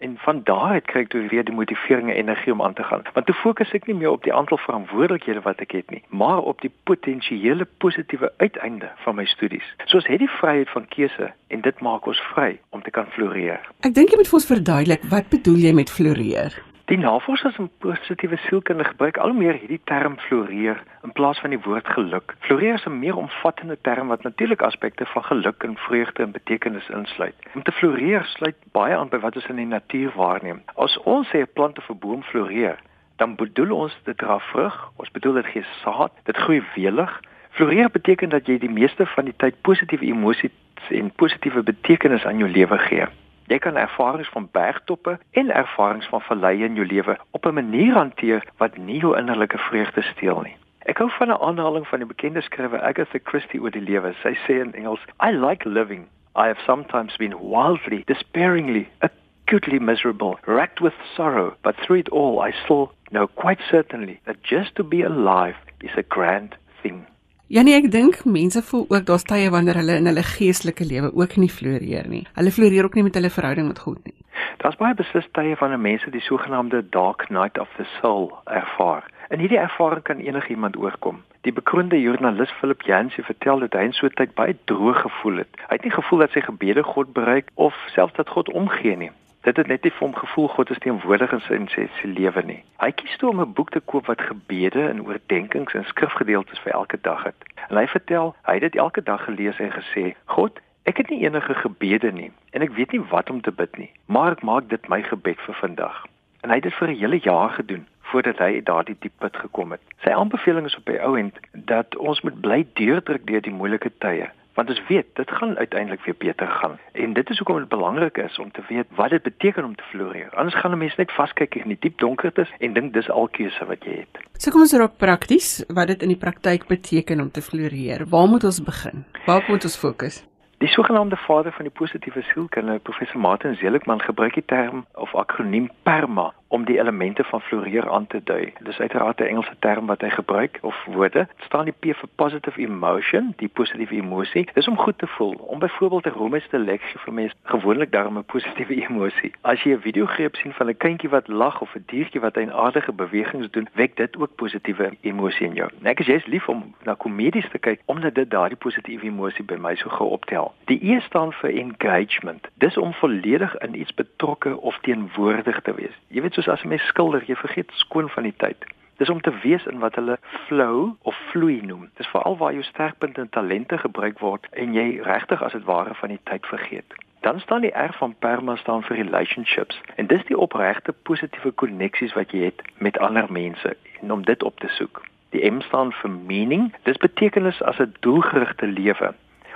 En 0.03 0.17
van 0.17 0.41
daaruit 0.43 0.85
kry 0.91 1.01
ek 1.05 1.11
toe 1.13 1.21
weer 1.31 1.45
die 1.47 1.55
motivering 1.55 2.09
en 2.11 2.17
energie 2.19 2.51
om 2.51 2.61
aan 2.61 2.73
te 2.75 2.83
gaan. 2.83 3.05
Want 3.15 3.25
toe 3.29 3.35
fokus 3.39 3.71
ek 3.77 3.87
nie 3.87 3.95
meer 3.95 4.11
op 4.11 4.25
die 4.27 4.33
aantal 4.35 4.59
verantwoordelikhede 4.65 5.45
wat 5.45 5.63
ek 5.63 5.77
het 5.77 5.93
nie, 5.95 6.01
maar 6.09 6.43
op 6.51 6.59
die 6.65 6.71
potensiële 6.89 7.67
positiewe 7.85 8.33
uiteinde 8.43 8.91
van 9.05 9.15
my 9.15 9.25
studies. 9.31 9.69
Soos 9.85 10.09
het 10.11 10.19
die 10.19 10.33
vryheid 10.39 10.69
van 10.75 10.89
keuse 10.91 11.31
en 11.47 11.63
dit 11.63 11.79
maak 11.87 12.11
ons 12.11 12.19
vry 12.33 12.57
om 12.75 12.83
te 12.83 12.91
kan 12.91 13.07
floreer. 13.15 13.63
Ek 13.87 13.95
dink 13.95 14.11
jy 14.11 14.19
moet 14.19 14.31
vir 14.33 14.41
ons 14.41 14.51
verduidelik 14.51 15.09
wat 15.15 15.31
bedoel 15.31 15.67
jy 15.69 15.75
met 15.79 15.95
floreer? 15.99 16.59
Die 16.91 16.97
navorsers 16.97 17.57
in 17.57 17.69
positiewe 17.79 18.35
sielkunde 18.37 18.83
gebruik 18.83 19.17
al 19.17 19.31
meer 19.33 19.55
hierdie 19.55 19.79
term 19.87 20.17
floreer 20.19 20.81
in 21.07 21.13
plaas 21.15 21.39
van 21.39 21.53
die 21.55 21.59
woord 21.63 21.87
geluk. 21.87 22.33
Floreer 22.43 22.73
is 22.73 22.85
'n 22.85 22.99
meer 22.99 23.15
omvattende 23.15 23.77
term 23.81 24.07
wat 24.07 24.23
natuurlik 24.23 24.61
aspekte 24.61 25.05
van 25.05 25.23
geluk 25.23 25.63
en 25.63 25.77
vreugde 25.77 26.23
en 26.23 26.31
betekenis 26.31 26.89
insluit. 26.89 27.35
Om 27.53 27.63
te 27.63 27.71
floreer 27.71 28.25
sluit 28.25 28.55
baie 28.71 28.95
aan 28.95 29.09
by 29.09 29.19
wat 29.19 29.35
ons 29.35 29.47
in 29.47 29.55
die 29.55 29.65
natuur 29.65 30.11
waarneem. 30.15 30.61
As 30.75 30.97
ons 30.97 31.27
sê 31.27 31.37
'n 31.37 31.53
plant 31.53 31.77
of 31.77 31.89
'n 31.89 31.99
boom 31.99 32.23
floreer, 32.23 32.77
dan 33.15 33.35
bedoel 33.35 33.71
ons 33.71 33.97
dit 34.03 34.17
dra 34.17 34.39
vrug, 34.39 34.91
ons 34.95 35.11
bedoel 35.11 35.33
dit 35.33 35.45
gee 35.45 35.65
saad, 35.83 36.11
dit 36.23 36.37
groei 36.37 36.63
welig. 36.75 37.19
Floreer 37.49 37.89
beteken 37.89 38.29
dat 38.29 38.45
jy 38.45 38.57
die 38.57 38.69
meeste 38.69 39.05
van 39.05 39.25
die 39.25 39.35
tyd 39.37 39.61
positiewe 39.61 40.05
emosies 40.05 40.51
en 40.89 41.11
positiewe 41.15 41.63
betekenis 41.63 42.25
aan 42.25 42.37
jou 42.37 42.49
lewe 42.49 42.77
gee. 42.77 43.07
Jy 43.53 43.59
kan 43.61 43.75
ervarings 43.77 44.29
van 44.33 44.47
bergtoppe 44.51 45.19
en 45.37 45.51
ervarings 45.53 46.07
van 46.09 46.21
valleie 46.25 46.65
in 46.65 46.77
jou 46.79 46.85
lewe 46.89 47.17
op 47.37 47.45
'n 47.45 47.53
manier 47.53 47.93
hanteer 47.93 48.41
wat 48.57 48.77
nie 48.77 48.99
jou 48.99 49.17
innerlike 49.17 49.57
vreugde 49.57 50.01
steel 50.01 50.41
nie. 50.41 50.55
Ek 50.89 50.97
hou 50.97 51.09
van 51.09 51.29
'n 51.29 51.41
aanhaling 51.49 51.87
van 51.87 51.99
die 51.99 52.07
bekende 52.07 52.41
skrywer 52.41 52.81
Agatha 52.81 53.19
Christie 53.23 53.61
oor 53.61 53.71
die 53.71 53.81
lewe. 53.81 54.13
Sy 54.23 54.33
sê 54.33 54.59
in 54.61 54.73
Engels, 54.73 55.05
"I 55.19 55.31
like 55.31 55.69
living. 55.69 56.07
I 56.35 56.47
have 56.47 56.61
sometimes 56.65 57.15
been 57.17 57.37
wildly, 57.39 58.03
despairingly, 58.05 58.87
acutely 58.99 59.79
miserable, 59.79 60.37
racked 60.45 60.79
with 60.79 60.95
sorrow, 61.15 61.53
but 61.61 61.75
through 61.75 61.99
it 61.99 62.09
all 62.09 62.47
I 62.47 62.51
still 62.51 62.91
know 63.09 63.27
quite 63.27 63.61
certainly 63.69 64.19
that 64.23 64.43
just 64.43 64.75
to 64.75 64.83
be 64.83 65.03
alive 65.03 65.55
is 65.79 65.95
a 65.95 66.03
grand 66.03 66.55
thing." 66.81 67.05
Janie, 67.53 67.75
ek 67.77 67.91
dink 67.93 68.15
mense 68.25 68.63
voel 68.65 68.87
ook 68.89 69.03
daar's 69.05 69.27
tye 69.29 69.51
wanneer 69.53 69.77
hulle 69.77 69.99
in 69.99 70.09
hulle 70.09 70.23
geestelike 70.25 70.87
lewe 70.89 71.11
ook 71.13 71.35
nie 71.37 71.51
floreer 71.53 72.07
nie. 72.09 72.23
Hulle 72.33 72.53
floreer 72.55 72.87
ook 72.87 72.95
nie 72.97 73.03
met 73.05 73.19
hulle 73.19 73.29
verhouding 73.29 73.67
met 73.67 73.81
God 73.83 73.99
nie. 74.09 74.15
Daar's 74.63 74.79
baie 74.79 74.97
beslis 74.97 75.27
tye 75.37 75.53
wanneer 75.59 75.83
mense 75.83 76.09
die 76.09 76.23
sogenaamde 76.25 76.81
dark 76.95 77.27
night 77.29 77.59
of 77.61 77.69
the 77.77 77.85
soul 77.99 78.31
ervaar. 78.49 79.05
En 79.29 79.37
hierdie 79.37 79.61
ervaring 79.61 80.01
kan 80.09 80.25
enigiemand 80.25 80.81
oorkom. 80.81 81.21
Die 81.45 81.53
bekroonde 81.53 82.01
joernalis 82.01 82.57
Philip 82.57 82.81
Yancey 82.89 83.21
vertel 83.29 83.61
dat 83.67 83.77
hy 83.77 83.85
in 83.85 83.93
so 83.93 84.09
'n 84.09 84.17
tyd 84.17 84.33
baie 84.33 84.57
droog 84.65 85.05
gevoel 85.05 85.45
het. 85.45 85.53
Hy 85.69 85.77
het 85.77 85.85
nie 85.85 85.97
gevoel 85.99 86.25
dat 86.25 86.31
sy 86.31 86.41
gebede 86.41 86.83
God 86.83 87.13
bereik 87.13 87.53
of 87.53 87.77
selfs 87.93 88.17
dat 88.17 88.33
God 88.33 88.49
omgee 88.49 88.97
nie. 88.97 89.11
Dit 89.43 89.57
het 89.57 89.67
net 89.67 89.83
nie 89.83 89.91
vir 89.91 89.99
hom 89.99 90.13
gevoel 90.15 90.47
God 90.47 90.69
is 90.71 90.77
teenwoordig 90.79 91.31
in 91.35 91.41
sy 91.43 91.55
in 91.57 91.65
sy, 91.67 91.83
sy 91.99 92.07
lewe 92.07 92.41
nie. 92.47 92.61
Hy 92.79 92.91
kies 92.95 93.17
toe 93.19 93.29
om 93.29 93.41
'n 93.43 93.53
boek 93.53 93.71
te 93.75 93.79
koop 93.91 94.05
wat 94.07 94.21
gebede 94.23 94.85
en 94.87 95.01
oordeenkings 95.03 95.73
en 95.73 95.83
skrifgedeeltes 95.85 96.59
vir 96.63 96.71
elke 96.71 96.97
dag 97.01 97.23
het. 97.23 97.35
En 97.67 97.75
hy 97.77 97.87
vertel, 97.87 98.35
hy 98.47 98.53
het 98.53 98.61
dit 98.61 98.75
elke 98.75 99.03
dag 99.03 99.23
gelees 99.23 99.59
en 99.59 99.71
gesê: 99.71 100.15
"God, 100.25 100.59
ek 100.83 100.97
het 100.97 101.09
nie 101.09 101.25
enige 101.25 101.53
gebede 101.53 102.11
nie 102.11 102.31
en 102.51 102.61
ek 102.61 102.71
weet 102.71 102.91
nie 102.91 103.01
wat 103.01 103.29
om 103.29 103.41
te 103.41 103.51
bid 103.51 103.77
nie, 103.77 103.91
maar 104.05 104.31
ek 104.31 104.43
maak 104.43 104.69
dit 104.69 104.87
my 104.87 105.01
gebed 105.01 105.39
vir 105.41 105.55
vandag." 105.55 106.05
En 106.41 106.49
hy 106.49 106.55
het 106.55 106.63
dit 106.63 106.73
vir 106.73 106.87
'n 106.87 106.99
hele 106.99 107.19
jaar 107.19 107.49
gedoen 107.49 107.87
voordat 108.01 108.37
hy 108.37 108.61
daardie 108.63 108.95
diep 108.99 109.13
put 109.19 109.37
gekom 109.37 109.71
het. 109.71 109.81
Sy 110.03 110.09
aanbeveling 110.09 110.65
is 110.65 110.77
op 110.77 110.85
die 110.85 111.01
ou 111.01 111.19
end 111.19 111.39
dat 111.51 111.97
ons 111.97 112.21
moet 112.21 112.41
bly 112.41 112.65
deurdruk 112.73 113.27
deur 113.27 113.41
die 113.41 113.51
moeilike 113.59 113.91
tye 113.97 114.29
want 114.53 114.69
ons 114.69 114.81
weet 114.87 115.05
dit 115.13 115.31
gaan 115.31 115.57
uiteindelik 115.57 116.03
weer 116.05 116.15
beter 116.17 116.47
gaan. 116.47 116.79
En 116.91 117.13
dit 117.13 117.29
is 117.29 117.37
hoekom 117.37 117.57
dit 117.57 117.67
belangrik 117.67 118.17
is 118.17 118.39
om 118.39 118.51
te 118.51 118.61
weet 118.67 118.87
wat 118.95 119.09
dit 119.09 119.21
beteken 119.21 119.63
om 119.63 119.75
te 119.75 119.83
floreer. 119.83 120.29
Anders 120.35 120.55
gaan 120.55 120.71
'n 120.71 120.77
mens 120.77 120.95
net 120.95 121.11
vaskyk 121.11 121.55
in 121.55 121.67
die 121.67 121.77
diep 121.79 121.97
donkertes 121.97 122.51
en 122.59 122.73
dink 122.73 122.93
dis 122.93 123.09
al 123.09 123.27
keuse 123.27 123.65
wat 123.65 123.83
jy 123.83 123.95
het. 123.97 124.23
So 124.37 124.51
kom 124.51 124.61
ons 124.61 124.73
raak 124.73 124.97
prakties 124.97 125.65
wat 125.67 125.87
dit 125.87 126.01
in 126.01 126.07
die 126.07 126.17
praktyk 126.17 126.67
beteken 126.67 127.21
om 127.21 127.31
te 127.31 127.41
floreer. 127.41 128.05
Waar 128.09 128.27
moet 128.27 128.43
ons 128.43 128.63
begin? 128.63 129.05
Waar 129.25 129.43
moet 129.47 129.63
ons 129.63 129.77
fokus? 129.77 130.25
Die 130.57 130.71
sogenaamde 130.71 131.17
vader 131.17 131.51
van 131.51 131.65
die 131.67 131.73
positiewe 131.73 132.21
sielkunde, 132.21 132.79
professor 132.79 133.19
Martin 133.19 133.55
Seligman 133.55 134.01
gebruik 134.01 134.33
die 134.33 134.45
term 134.45 134.85
of 134.93 135.15
akroniem 135.15 135.69
PERMA 135.83 136.33
om 136.53 136.65
die 136.65 136.79
elemente 136.79 137.23
van 137.23 137.41
floreer 137.41 137.89
aan 137.89 138.07
te 138.07 138.21
dui. 138.23 138.53
Dis 138.59 138.79
uiteraard 138.79 139.19
'n 139.19 139.23
Engelse 139.23 139.55
term 139.59 139.85
wat 139.85 140.01
hy 140.01 140.09
gebruik 140.09 140.59
of 140.61 140.85
woorde. 140.85 141.27
Dit 141.35 141.45
staan 141.45 141.65
die 141.65 141.73
P 141.79 141.97
vir 141.97 142.09
positive 142.15 142.59
emotion, 142.61 143.33
die 143.37 143.47
positiewe 143.47 143.95
emosie. 143.95 144.47
Dis 144.53 144.67
om 144.67 144.77
goed 144.77 144.97
te 144.97 145.07
voel. 145.07 145.33
Om 145.33 145.59
byvoorbeeld 145.59 146.05
'n 146.05 146.09
romeinste 146.09 146.59
leksie 146.59 146.99
vir 146.99 147.13
mense 147.13 147.35
gewoonlik 147.43 147.91
daarom 147.91 148.17
'n 148.17 148.25
positiewe 148.25 148.75
emosie. 148.87 149.31
As 149.41 149.63
jy 149.63 149.71
'n 149.71 149.81
video 149.81 150.05
greep 150.05 150.35
sien 150.35 150.53
van 150.53 150.67
'n 150.69 150.77
kindjie 150.77 151.09
wat 151.09 151.27
lag 151.27 151.61
of 151.61 151.75
'n 151.75 151.83
diertjie 151.85 152.21
wat 152.21 152.37
'n 152.37 152.51
aardige 152.51 152.93
bewegings 152.93 153.51
doen, 153.51 153.67
wek 153.73 153.95
dit 153.95 154.17
ook 154.17 154.35
positiewe 154.35 154.91
emosie 155.01 155.47
in 155.47 155.53
jou. 155.53 155.69
Net 155.79 155.99
as 155.99 156.05
jy 156.05 156.13
is 156.13 156.25
lief 156.25 156.49
om 156.49 156.75
na 156.83 156.93
komedies 156.93 157.49
te 157.49 157.57
kyk, 157.57 157.81
omdat 157.85 158.15
dit 158.15 158.29
daardie 158.29 158.57
positiewe 158.57 159.03
emosie 159.03 159.45
by 159.45 159.55
my 159.55 159.75
so 159.75 159.89
gou 159.89 160.09
optel. 160.09 160.53
Die 160.65 160.79
E 160.93 160.99
staan 160.99 161.33
vir 161.33 161.49
engagement. 161.49 162.47
Dis 162.53 162.77
om 162.77 162.93
volledig 162.93 163.55
in 163.55 163.79
iets 163.79 163.93
betrokke 163.93 164.57
of 164.57 164.79
teenwoordig 164.81 165.61
te 165.61 165.73
wees. 165.73 165.97
Jy 166.07 166.21
weet 166.21 166.33
so 166.33 166.42
soos 166.43 166.53
as 166.53 166.63
'n 166.63 166.67
mens 166.67 166.85
skilder, 166.85 167.23
jy 167.25 167.35
vergeet 167.35 167.71
skoon 167.73 168.09
van 168.09 168.23
die 168.23 168.37
tyd. 168.37 168.65
Dis 168.97 169.09
om 169.09 169.21
te 169.21 169.33
wees 169.41 169.65
in 169.65 169.79
wat 169.79 169.95
hulle 169.95 170.17
flow 170.47 170.95
of 171.01 171.15
vloei 171.31 171.61
noem. 171.61 171.89
Dis 171.95 172.07
veral 172.07 172.37
waar 172.37 172.51
jou 172.53 172.63
sterkpunte 172.63 173.21
en 173.21 173.29
talente 173.29 173.77
gebruik 173.77 174.19
word 174.19 174.47
en 174.51 174.73
jy 174.73 174.99
regtig 175.01 175.41
as 175.43 175.51
dit 175.51 175.63
ware 175.63 175.93
van 175.93 176.09
die 176.09 176.19
tyd 176.23 176.45
vergeet. 176.45 176.93
Dan 177.21 177.39
staan 177.39 177.61
die 177.61 177.77
R 177.77 177.93
van 177.93 178.15
perma 178.19 178.55
staan 178.55 178.83
vir 178.83 178.97
relationships 178.97 179.81
en 179.95 180.07
dis 180.07 180.25
die 180.25 180.37
opregte 180.37 180.91
positiewe 180.91 181.51
koneksies 181.51 182.13
wat 182.13 182.31
jy 182.31 182.43
het 182.43 182.61
met 182.77 182.99
ander 182.99 183.31
mense 183.31 183.75
en 184.01 184.11
om 184.11 184.23
dit 184.23 184.43
op 184.43 184.59
te 184.59 184.67
soek. 184.67 185.01
Die 185.29 185.51
M 185.51 185.61
staan 185.61 185.91
vir 185.91 186.09
meaning. 186.09 186.73
Dis 186.83 186.97
betekenis 186.97 187.61
as 187.61 187.79
'n 187.79 187.93
doelgerigte 187.99 188.67
lewe 188.67 189.13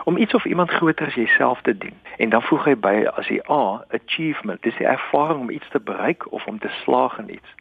om 0.07 0.17
iets 0.17 0.33
of 0.33 0.45
iemand 0.45 0.69
groter 0.69 1.07
as 1.07 1.13
jouself 1.13 1.61
te 1.61 1.77
dien. 1.77 1.93
En 2.17 2.29
dan 2.29 2.41
voeg 2.41 2.63
hy 2.63 2.75
by 2.79 2.95
as 3.19 3.27
die 3.27 3.41
A, 3.51 3.83
achievement, 3.91 4.61
dis 4.63 4.77
die 4.79 4.87
ervaring 4.87 5.39
om 5.39 5.49
iets 5.51 5.67
te 5.73 5.81
bereik 5.83 6.31
of 6.31 6.45
om 6.47 6.59
te 6.63 6.71
slaag 6.83 7.17
in 7.19 7.33
iets. 7.33 7.55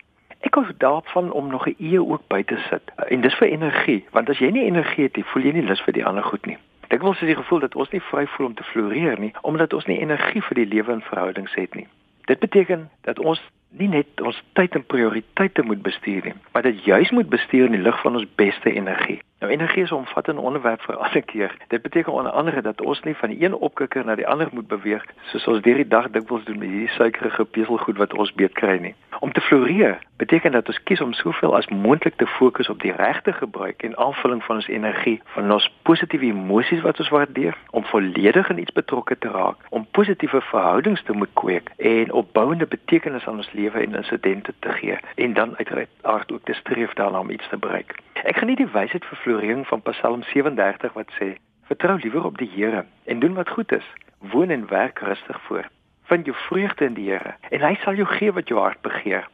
Ek 0.46 0.54
hou 0.54 0.62
daarvan 0.78 1.32
om 1.32 1.48
nog 1.50 1.66
'n 1.66 1.74
E 1.78 1.98
ook 1.98 2.22
by 2.30 2.42
te 2.42 2.58
sit. 2.70 2.92
En 3.08 3.20
dis 3.20 3.34
vir 3.34 3.48
energie, 3.48 4.06
want 4.10 4.30
as 4.30 4.38
jy 4.38 4.50
nie 4.50 4.64
energie 4.64 5.04
het 5.04 5.16
nie, 5.16 5.24
voel 5.24 5.42
jy 5.42 5.52
nie 5.52 5.66
lus 5.66 5.82
vir 5.82 5.92
die 5.92 6.06
ander 6.06 6.22
goed 6.22 6.46
nie. 6.46 6.58
Ek 6.88 7.02
wil 7.02 7.14
sê 7.14 7.26
die 7.26 7.36
gevoel 7.42 7.58
dat 7.58 7.74
ons 7.74 7.90
nie 7.90 8.00
vry 8.00 8.26
voel 8.26 8.46
om 8.46 8.54
te 8.54 8.62
floreer 8.62 9.18
nie, 9.18 9.32
omdat 9.42 9.72
ons 9.72 9.86
nie 9.86 9.98
energie 9.98 10.42
vir 10.42 10.54
die 10.54 10.66
lewe 10.66 10.92
en 10.92 11.02
verhoudings 11.02 11.54
het 11.54 11.74
nie. 11.74 11.86
Dit 12.24 12.38
beteken 12.38 12.90
dat 13.00 13.18
ons 13.18 13.42
nie 13.70 13.88
net 13.88 14.20
ons 14.20 14.42
tyd 14.52 14.74
en 14.74 14.86
prioriteite 14.86 15.62
moet 15.62 15.82
bestuur 15.82 16.24
nie, 16.24 16.34
maar 16.52 16.62
dit 16.62 16.84
juis 16.84 17.10
moet 17.10 17.28
bestuur 17.28 17.64
in 17.64 17.72
die 17.72 17.82
lig 17.82 18.00
van 18.00 18.14
ons 18.14 18.34
beste 18.34 18.72
energie. 18.72 19.20
Nou 19.38 19.52
energie 19.52 19.82
is 19.82 19.90
'n 19.90 19.94
omvattende 19.94 20.40
onderwerp 20.40 20.80
vir 20.80 20.96
alle 20.96 21.22
keer. 21.22 21.56
Dit 21.68 21.82
beteken 21.82 22.12
onder 22.12 22.32
andere 22.32 22.62
dat 22.62 22.80
ons 22.80 23.02
nie 23.02 23.16
van 23.16 23.28
die 23.28 23.44
een 23.44 23.54
opkikker 23.54 24.04
na 24.04 24.14
die 24.14 24.26
ander 24.26 24.48
moet 24.52 24.66
beweeg 24.66 25.04
soos 25.22 25.46
ons 25.46 25.62
deur 25.62 25.74
die 25.74 25.88
dag 25.88 26.10
dikwels 26.10 26.44
doen 26.44 26.58
met 26.58 26.68
hierdie 26.68 26.88
suikerige 26.88 27.44
peselgoed 27.44 27.96
wat 27.96 28.14
ons 28.14 28.32
beet 28.32 28.52
kry 28.52 28.78
nie. 28.78 28.94
Om 29.18 29.32
te 29.32 29.40
floreer 29.40 29.98
beteken 30.16 30.52
dat 30.52 30.66
ons 30.66 30.82
kies 30.82 31.00
om 31.00 31.12
soveel 31.12 31.56
as 31.56 31.66
moontlik 31.66 32.16
te 32.16 32.26
fokus 32.26 32.68
op 32.68 32.80
die 32.80 32.92
regte 32.92 33.32
gebruik 33.32 33.82
en 33.82 33.96
aanvulling 33.96 34.44
van 34.44 34.56
ons 34.56 34.68
energie, 34.68 35.20
van 35.24 35.52
ons 35.52 35.68
positiewe 35.82 36.24
emosies 36.24 36.80
wat 36.80 36.98
ons 36.98 37.08
waardeer, 37.08 37.56
om 37.70 37.84
volledig 37.84 38.50
in 38.50 38.58
iets 38.58 38.72
betrokke 38.72 39.18
te 39.18 39.28
raak, 39.28 39.56
om 39.68 39.86
positiewe 39.90 40.40
verhoudings 40.40 41.02
te 41.02 41.12
moet 41.12 41.32
kweek 41.32 41.70
en 41.76 42.12
opbouende 42.12 42.66
betekenis 42.66 43.26
aan 43.26 43.36
ons 43.36 43.52
lewe 43.52 43.80
en 43.80 43.94
insidente 43.94 44.54
te 44.58 44.72
gee 44.72 44.98
en 45.14 45.32
dan 45.32 45.56
uiteraard 45.56 46.32
ook 46.32 46.44
te 46.44 46.52
streef 46.52 46.92
daarna 46.92 47.18
om 47.18 47.30
iets 47.30 47.48
te 47.48 47.56
bereik. 47.56 47.94
Ek 48.24 48.36
geniet 48.36 48.56
die 48.56 48.72
wysheid 48.72 49.04
vir 49.04 49.18
floreering 49.26 49.66
van 49.66 49.82
Psalm 49.82 50.22
37 50.22 50.92
wat 50.92 51.10
sê: 51.18 51.34
Vertrou 51.62 51.98
liewer 51.98 52.24
op 52.24 52.38
die 52.38 52.50
Here 52.54 52.84
en 53.04 53.18
doen 53.18 53.34
wat 53.34 53.48
goed 53.48 53.72
is. 53.72 53.86
Woon 54.18 54.50
en 54.50 54.68
werk 54.68 54.98
rustig 54.98 55.40
voor. 55.42 55.66
Vind 56.02 56.24
jou 56.24 56.36
vreugde 56.36 56.84
in 56.84 56.94
die 56.94 57.10
Here 57.10 57.34
en 57.50 57.60
hy 57.60 57.74
sal 57.82 57.98
jou 57.98 58.06
gee 58.06 58.32
wat 58.32 58.48
jou 58.48 58.60
hart 58.60 58.80
begeer. 58.86 59.26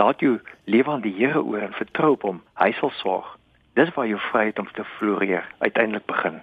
Laat 0.00 0.20
jou 0.20 0.40
lewe 0.64 0.90
aan 0.90 1.04
die 1.04 1.12
Here 1.12 1.44
oor 1.44 1.60
en 1.60 1.76
vertrou 1.76 2.14
op 2.16 2.22
hom. 2.22 2.40
Hy 2.56 2.72
sal 2.80 2.90
sorg. 3.02 3.36
Dis 3.76 3.92
waar 3.94 4.08
jou 4.08 4.18
vryheid 4.30 4.58
om 4.58 4.72
te 4.72 4.84
floreer 4.96 5.44
uiteindelik 5.58 6.06
begin. 6.06 6.40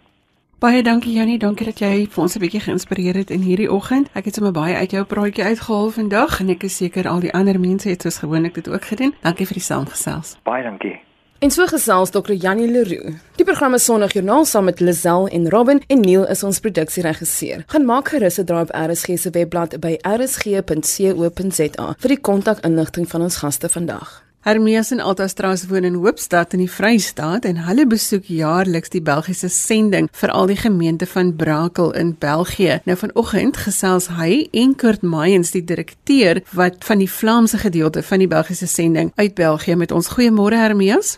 Baie 0.62 0.84
dankie 0.86 1.14
Jannie, 1.18 1.40
dankie 1.42 1.66
dat 1.66 1.80
jy 1.82 2.06
vir 2.06 2.22
ons 2.22 2.36
'n 2.36 2.40
bietjie 2.40 2.62
geïnspireer 2.62 3.16
het 3.16 3.30
in 3.30 3.42
hierdie 3.42 3.72
oggend. 3.72 4.10
Ek 4.14 4.26
het 4.26 4.36
sommer 4.36 4.54
baie 4.54 4.76
uit 4.76 4.92
jou 4.92 5.04
praatjie 5.06 5.44
uitgehaal 5.44 5.90
vandag 5.90 6.40
en 6.40 6.50
ek 6.50 6.64
is 6.64 6.78
seker 6.78 7.08
al 7.08 7.20
die 7.20 7.34
ander 7.34 7.60
mense 7.60 7.90
het 7.90 8.02
soos 8.02 8.20
gewoonlik 8.20 8.54
dit 8.54 8.70
ook 8.70 8.86
gedoen. 8.86 9.16
Dankie 9.22 9.46
vir 9.46 9.54
die 9.54 9.70
saamgesels. 9.70 10.38
Baie 10.44 10.64
dankie. 10.64 11.11
En 11.42 11.50
so 11.50 11.66
gesels 11.66 12.12
Dr. 12.14 12.36
Janie 12.38 12.68
Leroux. 12.70 13.16
Die 13.36 13.46
program 13.46 13.74
is 13.74 13.88
Sondagjoernaal 13.88 14.46
saam 14.46 14.68
met 14.70 14.80
Lisel 14.80 15.28
en 15.28 15.50
Robin 15.50 15.82
en 15.88 16.00
Neil 16.00 16.28
is 16.30 16.44
ons 16.46 16.60
produksieregisseur. 16.62 17.64
Gaan 17.68 17.86
maak 17.86 18.12
gerus 18.14 18.38
'n 18.38 18.46
draai 18.46 18.62
op 18.62 18.76
RSG 18.90 19.18
se 19.18 19.30
webblad 19.30 19.80
by 19.80 19.98
rsg.co.za 20.02 21.96
vir 21.98 22.10
die 22.10 22.22
kontakinligting 22.22 23.10
van 23.10 23.22
ons 23.22 23.36
gaste 23.36 23.70
vandag. 23.70 24.24
Hermes 24.42 24.92
en 24.92 25.00
Altastraas 25.00 25.66
woon 25.66 25.84
in 25.84 25.94
Hoopstad 25.94 26.54
in 26.54 26.60
die 26.60 26.72
Vrystaat 26.72 27.46
en 27.46 27.58
hulle 27.58 27.88
besoek 27.88 28.24
jaarliks 28.24 28.90
die 28.90 29.02
Belgiese 29.02 29.50
sending 29.50 30.10
vir 30.12 30.30
al 30.30 30.46
die 30.46 30.58
gemeente 30.58 31.06
van 31.06 31.36
Brakel 31.36 31.92
in 31.92 32.16
België. 32.20 32.80
Nou 32.86 32.98
vanoggend 32.98 33.58
gesels 33.58 34.08
hy 34.08 34.48
en 34.52 34.76
Kurt 34.76 35.02
Mayens 35.02 35.52
die 35.52 35.64
direkteur 35.64 36.42
wat 36.52 36.76
van 36.86 36.98
die 36.98 37.10
Vlaamse 37.10 37.58
gedeelte 37.58 38.04
van 38.04 38.20
die 38.20 38.28
Belgiese 38.28 38.68
sending 38.68 39.12
uit 39.16 39.34
België 39.34 39.76
met 39.76 39.92
ons. 39.92 40.10
Goeiemôre 40.10 40.56
Hermes. 40.56 41.18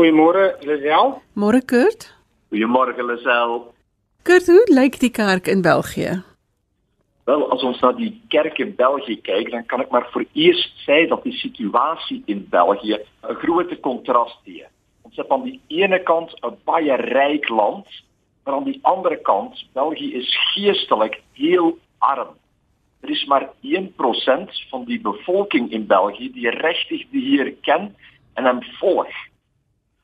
Goeiemôre 0.00 0.56
Lisel. 0.64 1.20
Môre 1.36 1.60
Kurt. 1.60 2.08
Goeiemôre 2.48 2.96
Lisel. 2.96 3.68
Kurt, 4.24 4.46
hoe 4.48 4.62
lyk 4.72 4.96
die 4.96 5.10
kerk 5.12 5.44
in 5.46 5.60
België? 5.60 6.22
Wel, 7.28 7.44
as 7.52 7.60
ons 7.68 7.82
na 7.84 7.90
die 7.98 8.14
kerk 8.32 8.56
in 8.64 8.72
België 8.78 9.18
kyk, 9.20 9.50
dan 9.52 9.66
kan 9.68 9.84
ek 9.84 9.92
maar 9.92 10.06
vir 10.14 10.24
eers 10.32 10.62
sê 10.86 11.02
dat 11.10 11.20
die 11.28 11.36
situasie 11.42 12.22
in 12.32 12.46
België 12.48 12.96
'n 12.96 13.36
groot 13.44 13.76
kontras 13.84 14.32
het. 14.48 14.72
Ons 15.04 15.20
het 15.20 15.28
aan 15.28 15.44
die 15.44 15.60
ene 15.68 16.00
kant 16.00 16.32
'n 16.48 16.56
baie 16.64 16.96
ryk 16.96 17.52
land, 17.52 17.84
maar 18.44 18.54
aan 18.54 18.70
die 18.72 18.80
ander 18.82 19.20
kant, 19.20 19.52
België 19.74 20.14
is 20.16 20.32
geestelik 20.54 21.20
heel 21.36 21.76
arm. 21.98 22.32
Er 23.02 23.10
is 23.10 23.24
maar 23.26 23.52
1% 23.60 24.48
van 24.70 24.84
die 24.84 25.00
bevolking 25.00 25.70
in 25.70 25.86
België 25.86 26.32
die 26.32 26.48
regtig 26.48 27.04
die 27.10 27.36
Here 27.36 27.52
ken 27.52 27.94
en 28.36 28.46
hom 28.46 28.62
volg. 28.80 29.12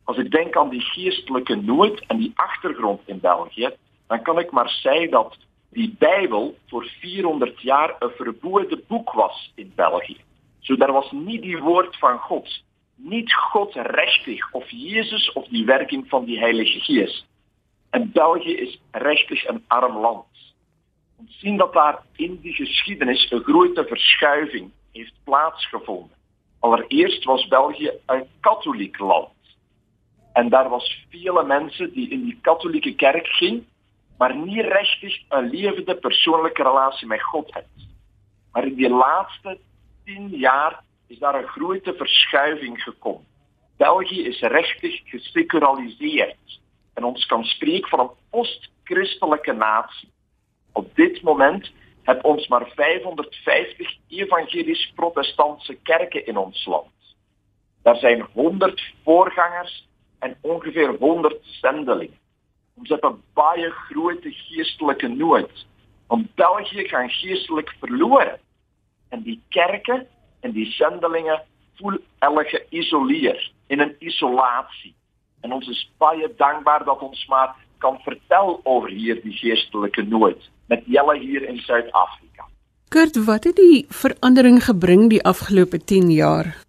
As 0.07 0.19
ek 0.23 0.31
dink 0.31 0.57
aan 0.57 0.71
die 0.71 0.85
geestelike 0.92 1.57
nood 1.57 2.01
en 2.09 2.21
die 2.23 2.33
agtergrond 2.35 3.03
in 3.11 3.21
België, 3.21 3.73
dan 4.07 4.23
kan 4.23 4.38
ek 4.38 4.53
maar 4.55 4.71
sê 4.83 5.09
dat 5.11 5.35
die 5.75 5.88
Bybel 5.99 6.55
vir 6.71 6.85
400 7.01 7.61
jaar 7.61 7.97
'n 8.01 8.14
verbode 8.16 8.77
boek 8.88 9.12
was 9.12 9.53
in 9.57 9.73
België. 9.75 10.21
So 10.61 10.77
daar 10.77 10.92
was 10.92 11.11
nie 11.12 11.40
die 11.40 11.59
woord 11.59 11.97
van 11.97 12.19
God, 12.19 12.49
nie 12.97 13.25
God 13.53 13.75
regtig 13.75 14.40
of 14.53 14.71
Jesus 14.71 15.33
of 15.33 15.47
die 15.49 15.64
werking 15.64 16.09
van 16.09 16.25
die 16.25 16.38
Heilige 16.38 16.81
Gees. 16.81 17.25
En 17.90 18.12
België 18.12 18.57
is 18.57 18.79
regtig 18.90 19.45
'n 19.49 19.64
arm 19.69 19.99
land. 19.99 20.27
Ons 21.19 21.38
sien 21.38 21.57
dat 21.57 21.73
daar 21.73 22.03
in 22.16 22.40
die 22.42 22.55
geskiedenis 22.55 23.31
'n 23.31 23.42
groot 23.42 23.87
verschuiving 23.88 24.71
heeft 24.92 25.14
plaatsgevonden. 25.25 26.16
Allereerst 26.61 27.25
was 27.25 27.49
België 27.49 27.90
'n 28.07 28.29
katholiek 28.40 28.99
land. 28.99 29.29
En 30.37 30.49
daar 30.49 30.68
was 30.68 31.07
vele 31.11 31.44
mense 31.44 31.90
die 31.92 32.11
in 32.11 32.25
die 32.25 32.38
katholieke 32.40 32.94
kerk 32.94 33.27
gingen, 33.27 33.66
maar 34.18 34.35
nie 34.37 34.62
regtig 34.62 35.14
'n 35.29 35.49
lewende 35.51 35.94
persoonlike 35.96 36.62
relasie 36.62 37.09
met 37.09 37.22
God 37.22 37.55
het. 37.55 37.72
Maar 38.53 38.66
in 38.66 38.75
die 38.75 38.90
laaste 38.90 39.59
10 40.05 40.29
jaar 40.29 40.83
is 41.09 41.18
daar 41.18 41.42
'n 41.42 41.46
groot 41.46 41.92
verschuiving 41.96 42.83
gekom. 42.83 43.25
België 43.77 44.27
is 44.27 44.40
regtig 44.40 45.01
gesekulariseer 45.05 46.37
en 46.94 47.05
ons 47.05 47.27
kan 47.27 47.44
spreek 47.44 47.88
van 47.88 48.01
'n 48.01 48.11
post-christelike 48.31 49.53
nasie. 49.53 50.09
Op 50.72 50.94
dit 50.94 51.22
moment 51.22 51.72
het 52.03 52.22
ons 52.22 52.49
maar 52.49 52.66
550 52.75 53.96
evangelisch-protestantse 54.09 55.75
kerke 55.75 56.25
in 56.25 56.37
ons 56.37 56.66
land. 56.66 56.92
Daar 57.83 57.96
zijn 57.96 58.27
100 58.33 58.94
voorgangers 59.05 59.87
en 60.19 60.37
ongeveer 60.41 60.97
100 60.99 61.37
zendelingen. 61.43 62.19
Ons 62.75 62.89
het 62.89 63.05
'n 63.05 63.23
baie 63.35 63.71
groot 63.71 64.23
geestelike 64.23 65.09
nood. 65.09 65.67
Om 66.07 66.29
België 66.35 66.89
gaan 66.89 67.11
geestelik 67.11 67.75
verloor. 67.81 68.39
En 69.09 69.23
die 69.23 69.41
kerke 69.49 70.07
en 70.41 70.53
die 70.53 70.71
sendelinge 70.71 71.43
voel 71.75 71.99
hulle 72.19 72.45
geïsoleer 72.45 73.51
in 73.67 73.81
'n 73.81 73.97
isolasie. 73.99 74.95
En 75.41 75.53
ons 75.53 75.69
is 75.69 75.91
baie 75.99 76.35
dankbaar 76.37 76.85
dat 76.85 77.01
ons 77.01 77.27
maar 77.27 77.55
kan 77.79 77.99
vertel 77.99 78.61
over 78.63 78.89
hierdie 78.89 79.33
geestelike 79.33 80.03
nood 80.03 80.51
met 80.67 80.83
julle 80.87 81.19
hier 81.19 81.43
in 81.49 81.59
Suid-Afrika. 81.59 82.45
Kurt, 82.89 83.25
wat 83.25 83.45
het 83.45 83.57
die 83.57 83.87
verandering 83.89 84.65
gebring 84.65 85.11
die 85.11 85.23
afgelope 85.23 85.85
10 85.85 86.11
jaar? 86.11 86.66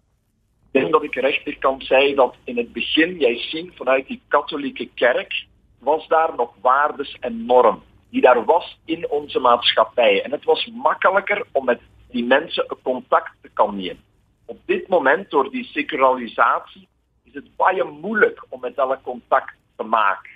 Ek 0.68 0.82
dink 0.82 0.92
dat 0.92 1.04
ek 1.08 1.20
regtig 1.24 1.58
kan 1.58 1.80
sê 1.80 2.14
dat 2.14 2.34
in 2.44 2.56
het 2.60 2.72
begin 2.72 3.16
jy 3.20 3.34
sien 3.48 3.72
vanuit 3.76 4.06
die 4.08 4.20
katholieke 4.28 4.88
kerk 4.94 5.32
was 5.80 6.06
daar 6.08 6.34
nog 6.36 6.52
waardes 6.62 7.16
en 7.20 7.46
norm 7.46 7.82
die 8.10 8.20
daar 8.20 8.44
was 8.44 8.78
in 8.84 9.10
onze 9.10 9.38
maatschappij 9.38 10.22
en 10.22 10.30
het 10.30 10.44
was 10.44 10.66
makkelijker 10.66 11.46
om 11.52 11.64
met 11.64 11.80
die 12.10 12.24
mensen 12.24 12.64
een 12.68 12.82
contact 12.82 13.32
te 13.42 13.50
kan 13.52 13.76
nemen. 13.76 14.02
Op 14.46 14.58
dit 14.64 14.88
moment 14.88 15.30
door 15.30 15.50
die 15.50 15.64
secularisatie 15.64 16.88
is 17.24 17.34
het 17.34 17.56
baie 17.56 17.84
moeilijk 17.84 18.44
om 18.48 18.60
met 18.60 18.76
hulle 18.76 18.98
contact 19.02 19.54
te 19.76 19.82
maken. 19.82 20.30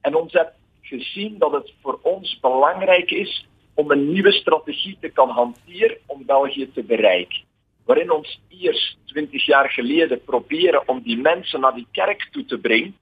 En 0.00 0.14
ons 0.14 0.32
heeft 0.32 0.52
gezien 0.80 1.38
dat 1.38 1.52
het 1.52 1.72
voor 1.82 1.98
ons 2.02 2.38
belangrijk 2.40 3.10
is 3.10 3.46
om 3.74 3.90
een 3.90 4.12
nieuwe 4.12 4.32
strategie 4.32 4.96
te 5.00 5.08
kan 5.08 5.28
hanteren 5.28 5.98
om 6.06 6.26
België 6.26 6.72
te 6.72 6.82
bereiken. 6.82 7.40
Waarin 7.84 8.10
ons 8.10 8.40
eerst 8.48 8.96
20 9.04 9.46
jaar 9.46 9.70
geleden 9.70 10.24
proberen 10.24 10.88
om 10.88 11.02
die 11.02 11.18
mensen 11.18 11.60
naar 11.60 11.74
die 11.74 11.86
kerk 11.90 12.28
toe 12.30 12.44
te 12.44 12.58
brengen, 12.58 12.96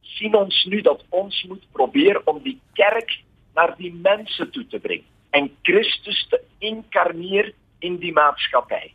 zien 0.00 0.34
ons 0.34 0.64
nu 0.64 0.80
dat 0.80 1.04
ons 1.08 1.44
moet 1.48 1.64
proberen 1.72 2.26
om 2.26 2.42
die 2.42 2.60
kerk 2.72 3.20
naar 3.54 3.74
die 3.76 3.94
mensen 3.94 4.50
toe 4.50 4.66
te 4.66 4.78
brengen 4.78 5.12
en 5.30 5.50
Christus 5.62 6.26
te 6.28 6.40
incarneren 6.58 7.52
in 7.78 7.96
die 7.96 8.12
maatschappij. 8.12 8.94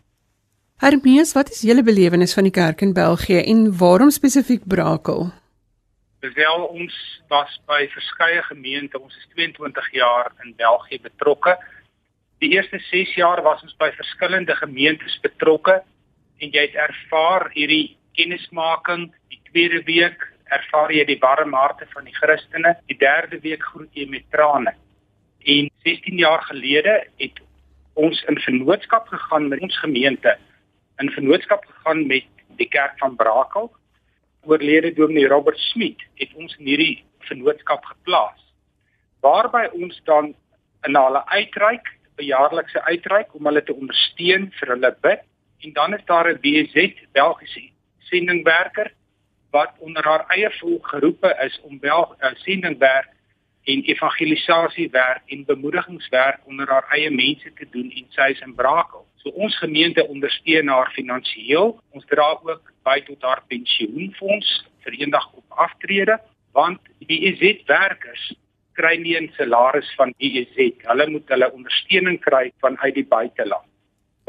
Hermes, 0.79 1.33
wat 1.33 1.49
is 1.49 1.61
julle 1.61 1.83
belewenis 1.83 2.33
van 2.33 2.43
die 2.47 2.55
kerk 2.55 2.81
in 2.81 2.93
België 2.93 3.41
en 3.43 3.77
waarom 3.77 4.09
spesifiek 4.09 4.67
Brakel? 4.67 5.31
Wel 6.19 6.63
ons 6.63 6.95
was 7.27 7.59
by 7.67 7.87
verskeie 7.91 8.41
gemeente, 8.43 8.99
ons 8.99 9.15
is 9.15 9.27
22 9.35 9.91
jaar 9.91 10.31
in 10.43 10.53
België 10.55 10.99
betrokke. 11.01 11.57
Die 12.39 12.53
eerste 12.55 12.79
6 12.79 13.13
jaar 13.19 13.41
was 13.43 13.63
ons 13.65 13.75
by 13.75 13.89
verskillende 13.97 14.55
gemeentes 14.55 15.17
betrokke 15.23 15.81
en 16.39 16.53
jy 16.55 16.61
het 16.69 16.77
ervaar 16.79 17.49
hierdie 17.51 17.97
kennismaking, 18.15 19.09
die 19.27 19.41
tweede 19.49 19.81
week 19.87 20.23
ervaar 20.55 20.93
jy 20.95 21.03
die 21.09 21.19
warm 21.19 21.51
harte 21.53 21.85
van 21.91 22.07
die 22.07 22.15
Christene, 22.15 22.77
die 22.87 22.97
derde 22.97 23.41
week 23.43 23.65
groet 23.73 23.91
jy 23.93 24.07
met 24.09 24.23
trane. 24.31 24.71
En 25.43 25.67
16 25.83 26.21
jaar 26.21 26.41
gelede 26.47 26.95
het 27.19 27.43
ons 27.99 28.23
in 28.31 28.39
vennootskap 28.45 29.11
gegaan 29.11 29.49
met 29.51 29.59
ons 29.65 29.75
gemeente, 29.83 30.37
in 31.03 31.11
vennootskap 31.11 31.67
gegaan 31.67 32.07
met 32.07 32.27
die 32.59 32.71
kerk 32.71 32.95
van 33.03 33.19
Brakel 33.19 33.67
oorlede 34.47 34.93
dominee 34.95 35.27
Robert 35.27 35.59
Smit 35.59 35.99
het 36.15 36.31
ons 36.39 36.55
in 36.59 36.71
hierdie 36.71 37.03
vennootskap 37.27 37.83
geplaas. 37.85 38.39
Waarby 39.19 39.67
ons 39.75 39.99
dan 40.07 40.31
in 40.87 40.95
hulle 40.95 41.25
uitreik, 41.27 41.87
jaarlikse 42.23 42.81
uitreik 42.83 43.33
om 43.35 43.45
hulle 43.45 43.63
te 43.63 43.75
ondersteun 43.75 44.49
vir 44.59 44.73
hulle 44.75 44.95
bid 45.01 45.25
en 45.65 45.73
dan 45.73 45.93
is 45.93 46.05
daar 46.05 46.29
'n 46.31 46.39
BZ 46.41 46.93
Belgiese 47.11 47.69
sendingwerker 48.09 48.93
wat 49.51 49.71
onder 49.77 50.03
haar 50.03 50.25
eie 50.27 50.51
volk 50.59 50.87
geroepe 50.87 51.37
is 51.45 51.59
om 51.61 51.79
wel 51.79 52.15
uh, 52.19 52.29
sendingwerk 52.33 53.09
en 53.63 53.81
evangelisasiewerk 53.81 55.21
en 55.25 55.45
bemoedigingswerk 55.45 56.39
onder 56.45 56.67
haar 56.67 56.87
eie 56.89 57.11
mense 57.11 57.53
te 57.53 57.67
doen 57.71 57.91
en 57.91 58.05
sy 58.09 58.29
is 58.31 58.39
in 58.39 58.55
Brakel. 58.55 59.05
So 59.15 59.29
ons 59.29 59.57
gemeente 59.57 60.07
ondersteun 60.07 60.67
haar 60.67 60.91
finansiëel. 60.95 61.75
Ons 61.89 62.05
dra 62.05 62.39
ook 62.43 62.71
by 62.83 63.01
tot 63.05 63.21
haar 63.21 63.43
pensioenfonds 63.47 64.51
vir 64.85 64.93
eendag 65.01 65.31
op 65.33 65.59
aftrede 65.65 66.19
want 66.51 66.79
die 67.05 67.19
EZ 67.29 67.65
werkers 67.65 68.33
kry 68.79 68.95
nie 68.97 69.17
'n 69.19 69.31
salaris 69.37 69.89
van 69.97 70.13
EZ. 70.17 70.57
Hulle 70.91 71.09
moet 71.09 71.27
hulle 71.33 71.51
ondersteuning 71.51 72.19
kry 72.19 72.51
vanuit 72.63 72.95
die 72.95 73.09
buiteland. 73.15 73.67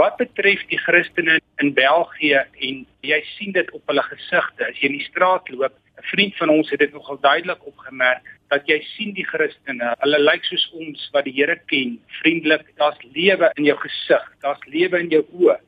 Wat 0.01 0.17
betref 0.17 0.63
die 0.69 0.79
Christene 0.79 1.41
in 1.61 1.75
België 1.75 2.45
en 2.67 2.87
jy 3.05 3.21
sien 3.37 3.53
dit 3.53 3.71
op 3.77 3.83
hulle 3.87 4.03
gesigte 4.03 4.69
as 4.71 4.79
jy 4.81 4.89
in 4.89 4.99
die 4.99 5.09
straat 5.11 5.49
loop, 5.51 5.75
'n 5.99 6.09
vriend 6.13 6.37
van 6.37 6.49
ons 6.49 6.71
het 6.71 6.81
dit 6.81 6.93
nogal 6.93 7.19
duidelik 7.21 7.67
opgemerk 7.67 8.25
dat 8.49 8.67
jy 8.67 8.81
sien 8.97 9.13
die 9.15 9.27
Christene, 9.27 9.95
hulle 10.01 10.19
lyk 10.19 10.45
soos 10.45 10.71
ons 10.73 11.11
wat 11.13 11.25
die 11.25 11.35
Here 11.37 11.57
ken, 11.67 11.99
vriendelik, 12.23 12.65
daar's 12.77 12.99
lewe 13.15 13.51
in 13.57 13.65
jou 13.65 13.77
gesig, 13.77 14.25
daar's 14.41 14.65
lewe 14.67 14.99
in 14.99 15.11
jou 15.11 15.25
oë. 15.33 15.59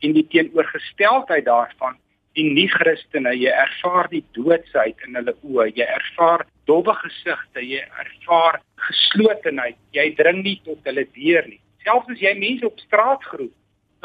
En 0.00 0.12
die 0.12 0.26
teenoorgesteldheid 0.26 1.44
daarvan, 1.44 1.96
die 2.38 2.46
nie-Christene, 2.54 3.32
jy 3.34 3.50
ervaar 3.50 4.08
die 4.12 4.22
doodsheid 4.36 5.00
in 5.06 5.18
hulle 5.18 5.34
oë, 5.42 5.70
jy 5.74 5.86
ervaar 5.86 6.44
dowwe 6.70 6.94
gesigte, 7.00 7.62
jy 7.64 7.82
ervaar 8.02 8.60
geslotenheid, 8.86 9.78
jy 9.96 10.06
dring 10.18 10.44
nie 10.46 10.58
tot 10.66 10.78
hulle 10.86 11.06
deur 11.16 11.48
nie. 11.48 11.60
Selfs 11.84 12.12
as 12.14 12.22
jy 12.22 12.34
mense 12.38 12.66
op 12.68 12.78
straat 12.84 13.24
groet, 13.32 13.54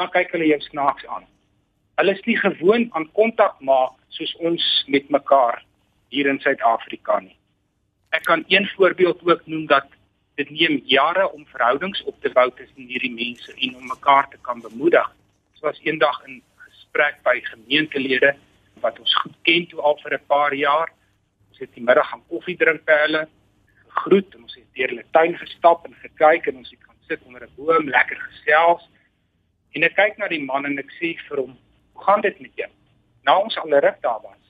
dan 0.00 0.10
kyk 0.12 0.34
hulle 0.34 0.50
jou 0.50 0.60
snaaks 0.66 1.06
aan. 1.12 1.26
Hulle 2.00 2.12
is 2.16 2.24
nie 2.26 2.36
gewoond 2.40 2.92
aan 2.98 3.06
kontak 3.16 3.60
maak 3.64 3.94
soos 4.16 4.34
ons 4.44 4.64
met 4.92 5.06
mekaar 5.12 5.62
hier 6.12 6.28
in 6.28 6.40
Suid-Afrika 6.42 7.20
nie. 7.22 7.36
Ek 8.16 8.26
kan 8.28 8.44
een 8.48 8.66
voorbeeld 8.76 9.22
ook 9.24 9.46
noem 9.46 9.66
dat 9.70 9.88
dit 10.36 10.50
neem 10.50 10.80
jare 10.84 11.24
om 11.32 11.46
verhoudings 11.48 12.02
op 12.04 12.18
te 12.20 12.30
bou 12.32 12.50
tussen 12.58 12.88
hierdie 12.90 13.12
mense 13.12 13.52
en 13.54 13.76
om 13.76 13.86
mekaar 13.88 14.28
te 14.30 14.40
kan 14.42 14.60
bemoedig. 14.60 15.08
Was 15.64 15.80
eendag 15.82 16.20
in 16.28 16.42
gesprek 16.96 17.22
by 17.24 17.40
gemeentelede 17.44 18.34
wat 18.80 18.98
ons 19.00 19.14
goed 19.20 19.34
ken 19.42 19.66
toe 19.68 19.80
al 19.80 19.98
vir 20.02 20.14
'n 20.14 20.26
paar 20.26 20.54
jaar. 20.54 20.88
Ons 21.50 21.58
het 21.58 21.74
die 21.74 21.82
middag 21.82 22.08
gaan 22.08 22.22
koffie 22.28 22.56
drink 22.56 22.84
by 22.84 22.96
hulle, 23.04 23.28
gegroet 23.88 24.34
en 24.34 24.42
ons 24.42 24.54
het 24.54 24.64
deur 24.74 24.88
hulle 24.88 25.04
tuin 25.12 25.36
gestap 25.36 25.84
en 25.84 25.94
gekyk 25.94 26.46
en 26.46 26.56
ons 26.56 26.70
het 26.70 26.80
gaan 26.80 26.96
sit 27.08 27.20
onder 27.26 27.42
'n 27.42 27.54
boom, 27.56 27.88
lekker 27.88 28.16
gesels. 28.16 28.88
En 29.74 29.82
ek 29.82 29.94
kyk 29.94 30.18
na 30.18 30.28
die 30.28 30.44
man 30.44 30.64
en 30.64 30.78
ek 30.78 30.90
sê 31.00 31.16
vir 31.28 31.36
hom, 31.36 31.58
"Hoe 31.92 32.04
gaan 32.04 32.20
dit 32.20 32.40
met 32.40 32.54
jou?" 32.54 32.70
Nou 33.24 33.44
ons 33.44 33.56
al 33.58 33.78
ruk 33.80 34.00
daar 34.00 34.20
was. 34.22 34.42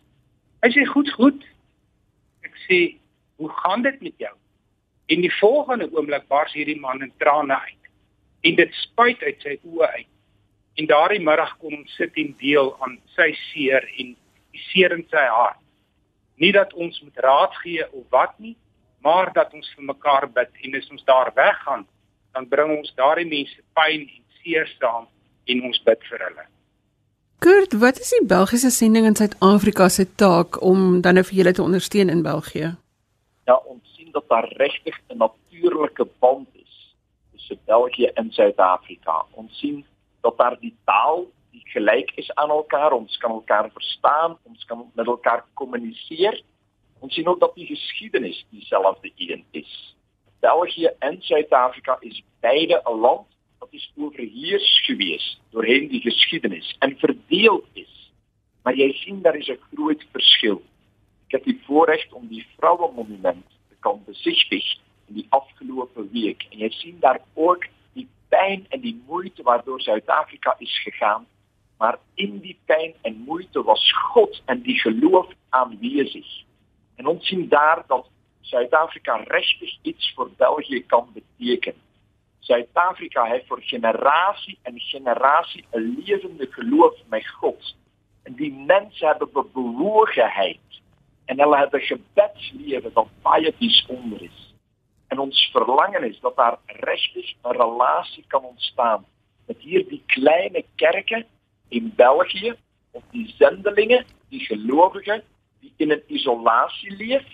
Hy 0.63 0.69
sê, 0.71 0.87
"Goed, 0.87 1.11
goed." 1.11 1.45
Ek 2.43 2.55
sê, 2.69 2.97
hoe 3.37 3.51
gaan 3.51 3.83
dit 3.83 4.01
met 4.01 4.15
jou? 4.19 4.37
En 5.07 5.21
die 5.21 5.35
volgende 5.35 5.89
oomblik 5.93 6.29
bars 6.29 6.53
hierdie 6.53 6.81
man 6.81 7.03
in 7.03 7.13
trane 7.17 7.61
uit. 7.61 7.91
En 8.41 8.55
dit 8.55 8.75
spuit 8.75 9.23
uit 9.23 9.43
sy 9.43 9.59
oë 9.65 9.87
uit. 9.87 10.16
En 10.77 10.87
daardie 10.87 11.23
middag 11.25 11.57
kon 11.59 11.75
ons 11.79 11.97
sit 11.97 12.17
en 12.21 12.35
deel 12.41 12.73
aan 12.85 12.99
sy 13.17 13.31
seer 13.49 13.87
en 13.97 14.13
die 14.53 14.63
seer 14.71 14.93
in 14.97 15.05
sy 15.11 15.25
hart. 15.33 15.61
Nie 16.37 16.53
dat 16.53 16.75
ons 16.75 17.01
moet 17.01 17.25
raad 17.25 17.55
gee 17.63 17.85
of 17.93 18.05
wat 18.13 18.35
nie, 18.39 18.57
maar 19.01 19.33
dat 19.33 19.55
ons 19.57 19.69
vir 19.77 19.89
mekaar 19.93 20.29
bid 20.29 20.53
en 20.69 20.77
as 20.77 20.91
ons 20.93 21.05
daar 21.09 21.33
weggaan, 21.35 21.87
dan 22.37 22.49
bring 22.49 22.77
ons 22.77 22.93
daardie 22.97 23.29
mense 23.29 23.57
pyn 23.79 24.05
en 24.05 24.23
seer 24.43 24.69
saam 24.77 25.07
en 25.47 25.63
ons 25.71 25.83
bid 25.89 26.09
vir 26.11 26.27
hulle. 26.29 26.49
Kurt, 27.41 27.77
wat 27.81 28.01
is 28.01 28.13
die 28.17 28.27
Belgiese 28.29 28.71
sending 28.73 29.07
in 29.09 29.17
Suid-Afrika 29.17 29.89
se 29.89 30.09
taak 30.17 30.61
om 30.65 31.01
dan 31.05 31.17
nou 31.17 31.25
vir 31.29 31.41
julle 31.41 31.53
te 31.57 31.65
ondersteun 31.65 32.13
in 32.13 32.25
België? 32.25 32.77
ja, 33.47 33.57
ons 33.65 33.95
sien 33.97 34.11
dat 34.13 34.29
daar 34.29 34.49
regtig 34.57 35.01
'n 35.09 35.17
natuurlike 35.17 36.07
band 36.19 36.49
is 36.53 36.95
tussen 37.33 37.59
België 37.65 38.07
en 38.15 38.33
Suid-Afrika. 38.33 39.25
Ons 39.31 39.59
sien 39.59 39.85
dat 40.27 40.39
daar 40.39 40.59
die 40.61 40.75
taal 40.89 41.25
die 41.55 41.65
gelyk 41.73 42.13
is 42.21 42.29
aan 42.35 42.51
elkaar, 42.51 42.93
ons 42.93 43.17
kan 43.23 43.31
elkaar 43.31 43.71
verstaan, 43.73 44.37
ons 44.43 44.65
kan 44.69 44.85
met 44.95 45.07
elkaar 45.07 45.45
kommunikeer. 45.55 46.43
Ons 47.01 47.15
sien 47.15 47.29
ook 47.29 47.41
dat 47.41 47.55
die 47.55 47.67
geskiedenis 47.67 48.45
dieselfde 48.51 49.13
een 49.17 49.45
is. 49.51 49.73
België 50.41 50.91
en 50.99 51.19
Suid-Afrika 51.23 51.97
is 52.01 52.23
beide 52.41 52.83
'n 52.85 53.01
land 53.01 53.27
wat 53.59 53.69
is 53.73 53.93
oorheers 53.97 54.85
gewees 54.87 55.41
doorheen 55.51 55.89
die 55.89 56.01
geskiedenis 56.01 56.77
en 56.79 56.99
verdeel 56.99 57.65
is. 57.73 58.13
Maar 58.63 58.75
jy 58.75 58.93
sien 58.93 59.23
daar 59.23 59.37
is 59.37 59.49
'n 59.49 59.61
groot 59.73 60.05
verskil 60.13 60.63
Ek 61.27 61.41
het 61.41 61.47
die 61.49 61.59
voorreg 61.67 62.05
om 62.15 62.29
die 62.31 62.45
vroue 62.55 62.93
monument 62.95 63.47
te 63.69 63.77
kan 63.83 63.99
besigtig 64.07 64.67
in 65.11 65.17
die 65.19 65.27
afgelope 65.35 66.05
week 66.13 66.45
en 66.53 66.61
jy 66.63 66.69
sien 66.79 67.01
daar 67.03 67.19
ook 67.35 67.67
die 68.29 68.39
pyn 68.39 68.67
en 68.71 68.81
die 68.81 69.03
moeite 69.07 69.43
waartoe 69.43 69.81
Suid-Afrika 69.81 70.57
is 70.59 70.83
gegaan, 70.83 71.27
maar 71.79 71.99
in 72.15 72.41
die 72.41 72.59
pyn 72.65 72.95
en 73.03 73.25
moeite 73.27 73.63
was 73.63 73.93
God 74.13 74.43
en 74.47 74.63
die 74.63 74.79
geloof 74.81 75.29
aanwesig. 75.51 76.27
En 76.97 77.07
ons 77.07 77.27
sien 77.27 77.49
daar 77.49 77.85
dat 77.87 78.07
Suid-Afrika 78.41 79.17
regtig 79.27 79.79
iets 79.83 80.13
vir 80.17 80.31
België 80.37 80.83
kan 80.87 81.09
beteken. 81.13 81.75
Suid-Afrika 82.41 83.27
het 83.27 83.45
vir 83.49 83.63
generasie 83.63 84.59
en 84.63 84.81
generasie 84.81 85.65
'n 85.73 85.97
lewende 85.99 86.47
geloof 86.51 86.95
met 87.09 87.27
God. 87.27 87.75
En 88.23 88.35
die 88.35 88.53
mense 88.53 89.07
het 89.07 89.23
'n 89.23 89.51
bewogenheid 89.53 90.81
en 91.27 91.41
hulle 91.41 91.57
het 91.59 91.75
'n 91.75 91.81
gebedslewe 91.81 92.91
wat 92.93 93.09
baie 93.23 93.55
besonder 93.59 94.23
is. 94.23 94.46
En 95.09 95.19
ons 95.19 95.49
verlangen 95.53 96.05
is 96.05 96.21
dat 96.21 96.37
daar 96.37 96.59
regtig 96.67 97.35
'n 97.43 97.57
relasie 97.63 98.25
kan 98.27 98.45
ontstaan 98.45 99.05
met 99.47 99.59
hierdie 99.59 100.03
klein 100.07 100.65
kerke 100.75 101.27
in 101.69 101.93
België 101.97 102.55
of 102.91 103.03
die 103.11 103.35
zendelinge, 103.39 104.05
die 104.29 104.41
gelowiges 104.41 105.23
die 105.61 105.73
in 105.77 105.93
'n 105.93 106.03
isolasie 106.07 106.97
leef 106.97 107.27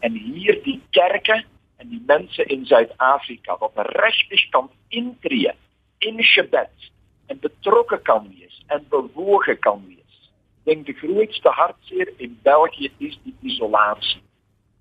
en 0.00 0.12
hier 0.12 0.62
die 0.62 0.80
kerke 0.90 1.44
en 1.76 1.88
die 1.88 2.02
mense 2.06 2.44
in 2.44 2.66
Suid-Afrika 2.66 3.56
wat 3.58 3.72
regtig 3.76 4.48
kan 4.50 4.70
intree 4.88 5.52
in 5.98 6.22
Gebed 6.22 6.90
en 7.26 7.38
betrokke 7.38 7.98
kan 8.02 8.28
wees 8.28 8.62
en 8.66 8.86
bewoge 8.88 9.54
kan 9.54 9.82
wees. 9.86 10.30
Dink 10.64 10.86
die 10.86 10.94
grootste 10.94 11.48
hartseer 11.48 12.12
in 12.16 12.38
België 12.42 12.90
is 12.98 13.18
die 13.24 13.34
isolasie. 13.40 14.22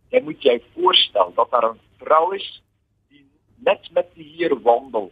Jy 0.09 0.21
moet 0.21 0.43
jy 0.43 0.57
voorstel 0.73 1.33
dat 1.35 1.51
daar 1.51 1.71
'n 1.71 1.79
vrou 2.01 2.33
is 2.35 2.47
die 3.09 3.23
net 3.65 3.87
met 3.95 4.09
die 4.17 4.27
Heer 4.35 4.57
wandel, 4.65 5.11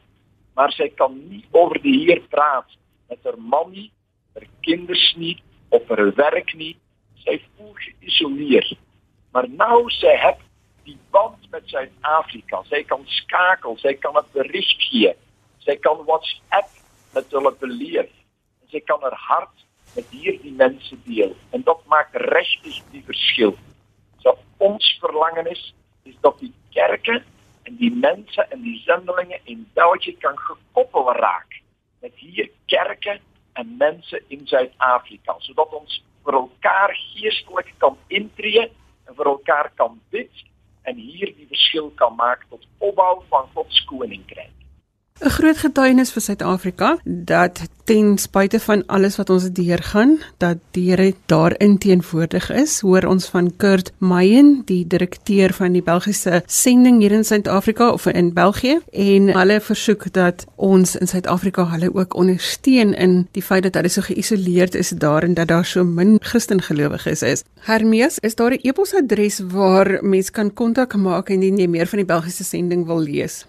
maar 0.57 0.73
sy 0.75 0.89
kan 0.99 1.15
nie 1.29 1.45
oor 1.55 1.77
die 1.83 1.95
Heer 2.03 2.21
praat 2.33 2.69
met 3.09 3.23
haar 3.25 3.39
man 3.39 3.71
nie, 3.73 3.89
haar 4.35 4.45
kinders 4.65 5.05
nie, 5.17 5.37
op 5.69 5.89
haar 5.89 6.11
werk 6.17 6.53
nie. 6.57 6.75
Sy 7.25 7.37
voel 7.55 7.73
geïsoleer. 7.83 8.67
Maar 9.35 9.49
nou 9.49 9.89
sy 9.93 10.13
het 10.17 10.41
die 10.87 10.97
band 11.13 11.41
met 11.53 11.65
Suid-Afrika. 11.69 12.63
Sy 12.69 12.83
kan 12.89 13.03
skakel, 13.19 13.77
sy 13.81 13.93
kan 14.01 14.17
'n 14.17 14.25
berig 14.33 14.69
gee. 14.89 15.13
Sy 15.65 15.75
kan 15.75 16.05
WhatsApp 16.05 16.69
met 17.13 17.31
hulle 17.31 17.51
beleef. 17.59 18.11
Sy 18.71 18.79
kan 18.79 19.01
haar 19.01 19.17
hart 19.17 19.57
met 19.95 20.05
hierdie 20.13 20.53
mense 20.53 20.95
deel 21.05 21.33
en 21.51 21.61
dit 21.65 21.81
maak 21.89 22.13
regtig 22.13 22.77
die 22.91 23.03
verskil. 23.05 23.55
So 24.21 24.37
ons 24.57 24.85
verlangenis 25.01 25.59
is 25.59 25.73
dat 26.21 26.39
die 26.39 26.53
kerke 26.75 27.21
en 27.63 27.77
die 27.77 27.91
mense 27.91 28.45
en 28.49 28.61
die 28.63 28.77
zendelinge 28.85 29.39
in 29.43 29.65
België 29.73 30.15
kan 30.19 30.37
gekoppel 30.37 31.11
raak 31.13 31.61
met 32.01 32.15
hier 32.15 32.49
kerke 32.65 33.19
en 33.53 33.75
mense 33.77 34.21
in 34.27 34.45
Suid-Afrika 34.47 35.35
sodat 35.45 35.73
ons 35.81 36.01
vir 36.25 36.39
mekaar 36.41 36.93
geestelik 36.93 37.73
kan 37.83 37.97
intree 38.07 38.67
en 39.07 39.17
vir 39.17 39.31
mekaar 39.33 39.71
kan 39.75 39.99
bid 40.13 40.45
en 40.89 40.95
hier 40.95 41.33
die 41.35 41.49
verskil 41.49 41.91
kan 42.01 42.15
maak 42.15 42.45
tot 42.49 42.65
opbou 42.77 43.19
van 43.29 43.49
God 43.53 43.73
se 43.73 43.85
koninkryk. 43.89 44.58
'n 45.19 45.29
Groot 45.29 45.57
getuienis 45.57 46.13
vir 46.15 46.21
Suid-Afrika 46.21 46.97
dat 47.03 47.59
ten 47.83 48.17
spyte 48.17 48.59
van 48.59 48.83
alles 48.87 49.17
wat 49.17 49.29
ons 49.29 49.49
deurgaan, 49.51 50.19
dat 50.37 50.57
die 50.71 50.89
Here 50.89 51.13
daarin 51.25 51.77
teenwoordig 51.77 52.49
is. 52.51 52.79
Hoor 52.79 53.03
ons 53.03 53.25
van 53.25 53.49
Kurt 53.57 53.91
Meyen, 53.97 54.61
die 54.65 54.87
direkteur 54.87 55.53
van 55.53 55.75
die 55.75 55.83
Belgiese 55.83 56.43
sending 56.45 57.01
hier 57.01 57.11
in 57.11 57.25
Suid-Afrika 57.25 57.89
of 57.91 58.05
in 58.05 58.31
België, 58.33 58.79
en 58.91 59.27
hulle 59.35 59.59
versoek 59.59 60.07
dat 60.13 60.45
ons 60.55 60.95
in 60.95 61.07
Suid-Afrika 61.07 61.67
hulle 61.73 61.91
ook 61.93 62.15
ondersteun 62.15 62.93
in 62.93 63.27
die 63.35 63.43
feit 63.43 63.63
dat 63.67 63.75
hulle 63.75 63.91
so 63.91 64.07
geïsoleerd 64.07 64.75
is 64.75 64.89
daar 64.89 65.27
en 65.27 65.33
dat 65.33 65.47
daar 65.47 65.65
so 65.65 65.83
min 65.83 66.17
Christengelowiges 66.21 67.21
is. 67.21 67.43
Hermes, 67.67 68.19
is 68.19 68.35
daar 68.35 68.51
'n 68.51 68.59
e-posadres 68.61 69.39
waar 69.39 69.97
mense 70.01 70.31
kan 70.31 70.53
kontak 70.53 70.95
maak 70.95 71.29
indien 71.29 71.57
jy 71.57 71.67
meer 71.67 71.87
van 71.87 71.97
die 71.97 72.13
Belgiese 72.15 72.43
sending 72.43 72.85
wil 72.85 72.99
lees? 72.99 73.48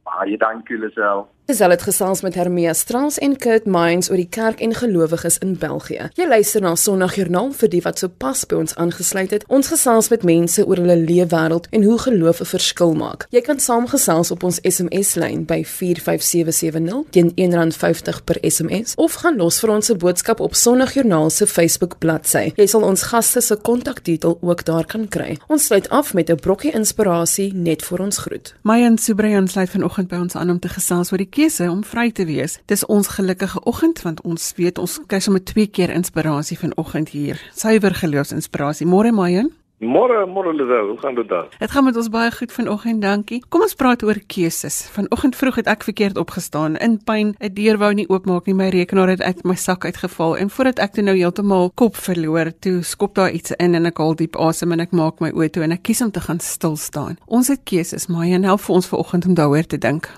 Baie 0.08 0.40
dankie 0.40 0.80
Lisel. 0.80 1.26
Gesel 1.46 1.70
het 1.70 1.82
gesels 1.86 2.20
met 2.20 2.34
Hermia 2.34 2.72
Strauss 2.74 3.18
en 3.22 3.36
Kurt 3.38 3.68
Mines 3.70 4.08
oor 4.10 4.18
die 4.18 4.26
kerk 4.26 4.58
en 4.60 4.72
gelowiges 4.74 5.36
in 5.38 5.52
België. 5.54 6.08
Jy 6.18 6.24
luister 6.26 6.64
na 6.64 6.72
Sondagjoernaal 6.74 7.52
vir 7.54 7.70
die 7.70 7.82
wat 7.84 8.00
sopas 8.02 8.40
by 8.50 8.56
ons 8.64 8.74
aangesluit 8.74 9.30
het. 9.30 9.44
Ons 9.46 9.70
gesels 9.70 10.08
met 10.10 10.24
mense 10.26 10.64
oor 10.66 10.82
hulle 10.82 10.96
leefwêreld 10.98 11.68
en 11.70 11.84
hoe 11.86 11.98
geloof 12.02 12.40
'n 12.40 12.50
verskil 12.50 12.94
maak. 12.94 13.26
Jy 13.30 13.40
kan 13.40 13.60
saamgesels 13.60 14.30
op 14.30 14.42
ons 14.42 14.58
SMS-lyn 14.62 15.44
by 15.46 15.62
45770 15.64 17.04
teen 17.10 17.30
R1.50 17.36 18.24
per 18.24 18.38
SMS 18.42 18.94
of 18.96 19.12
gaan 19.12 19.36
los 19.36 19.60
vir 19.60 19.70
ons 19.70 19.90
'n 19.90 19.98
boodskap 19.98 20.40
op 20.40 20.54
Sondagjoernaal 20.54 21.30
se 21.30 21.46
Facebook 21.46 21.98
bladsy. 21.98 22.52
Jy 22.56 22.66
sal 22.66 22.82
ons 22.82 23.02
gaste 23.02 23.40
se 23.40 23.56
kontaktitel 23.56 24.38
ook 24.40 24.64
daar 24.64 24.84
kan 24.84 25.08
kry. 25.08 25.38
Ons 25.46 25.64
sluit 25.64 25.88
af 25.90 26.14
met 26.14 26.28
'n 26.28 26.36
brokkie 26.36 26.72
inspirasie 26.72 27.54
net 27.54 27.82
vir 27.82 28.00
ons 28.00 28.18
groet. 28.18 28.54
Mayan 28.62 28.98
Subrayan 28.98 29.48
sluit 29.48 29.70
vanoggend 29.70 30.08
by 30.08 30.16
ons 30.16 30.34
aan 30.34 30.50
om 30.50 30.58
te 30.58 30.68
gesels 30.68 31.12
oor 31.12 31.18
die 31.18 31.35
keuse 31.36 31.68
om 31.70 31.84
vry 31.84 32.08
te 32.16 32.24
wees. 32.24 32.56
Dis 32.70 32.86
ons 32.86 33.08
gelukkige 33.18 33.60
oggend 33.68 34.00
want 34.06 34.22
ons 34.24 34.52
weet 34.56 34.80
ons 34.80 34.96
kry 35.06 35.20
sommer 35.20 35.44
twee 35.44 35.68
keer 35.68 35.92
inspirasie 35.92 36.56
vanoggend 36.58 37.12
hier. 37.12 37.40
Suiwer 37.52 37.94
geloofsinspirasie. 37.94 38.88
Môre 38.88 39.12
Mayen. 39.12 39.52
Môre, 39.76 40.22
môre 40.24 40.54
Lisel, 40.56 40.86
hoe 40.88 40.98
gaan 41.02 41.14
dit 41.14 41.28
dan? 41.28 41.50
Dit 41.60 41.70
gaan 41.70 41.84
met 41.84 41.96
ons 42.00 42.08
baie 42.08 42.30
goed 42.32 42.52
vanoggend, 42.52 43.02
dankie. 43.02 43.42
Kom 43.52 43.60
ons 43.60 43.76
praat 43.76 44.00
oor 44.08 44.16
keuses. 44.32 44.78
Vanoggend 44.94 45.36
vroeg 45.36 45.60
het 45.60 45.68
ek 45.68 45.84
verkeerd 45.84 46.16
opgestaan 46.16 46.80
in 46.80 46.96
pyn. 47.04 47.34
'n 47.36 47.52
Deur 47.52 47.76
wou 47.76 47.92
nie 47.92 48.08
oopmaak 48.08 48.46
nie, 48.46 48.56
my 48.56 48.70
rekenaar 48.72 49.12
het 49.12 49.20
uit 49.20 49.44
my 49.44 49.54
sak 49.54 49.84
uitgeval 49.84 50.36
en 50.36 50.48
voordat 50.50 50.78
ek 50.78 50.92
toe 50.92 51.04
nou 51.04 51.16
heeltemal 51.16 51.70
kop 51.74 51.96
verloor, 51.96 52.52
toe 52.60 52.82
skop 52.82 53.14
daar 53.14 53.30
iets 53.30 53.52
in 53.60 53.74
en 53.74 53.86
ek 53.86 53.98
haal 53.98 54.16
diep 54.16 54.36
asem 54.36 54.72
en 54.72 54.80
ek 54.80 54.92
maak 54.92 55.20
my 55.20 55.30
oë 55.30 55.50
toe 55.50 55.62
en 55.62 55.72
ek 55.72 55.82
kies 55.82 56.00
om 56.00 56.10
te 56.10 56.20
gaan 56.20 56.40
stil 56.40 56.76
staan. 56.76 57.18
Ons 57.26 57.48
het 57.48 57.60
keuses, 57.64 58.08
maar 58.08 58.24
jy 58.24 58.40
help 58.40 58.60
vir 58.60 58.74
ons 58.74 58.86
vanoggend 58.88 59.26
om 59.26 59.34
daaroor 59.34 59.66
te 59.66 59.78
dink. 59.78 60.08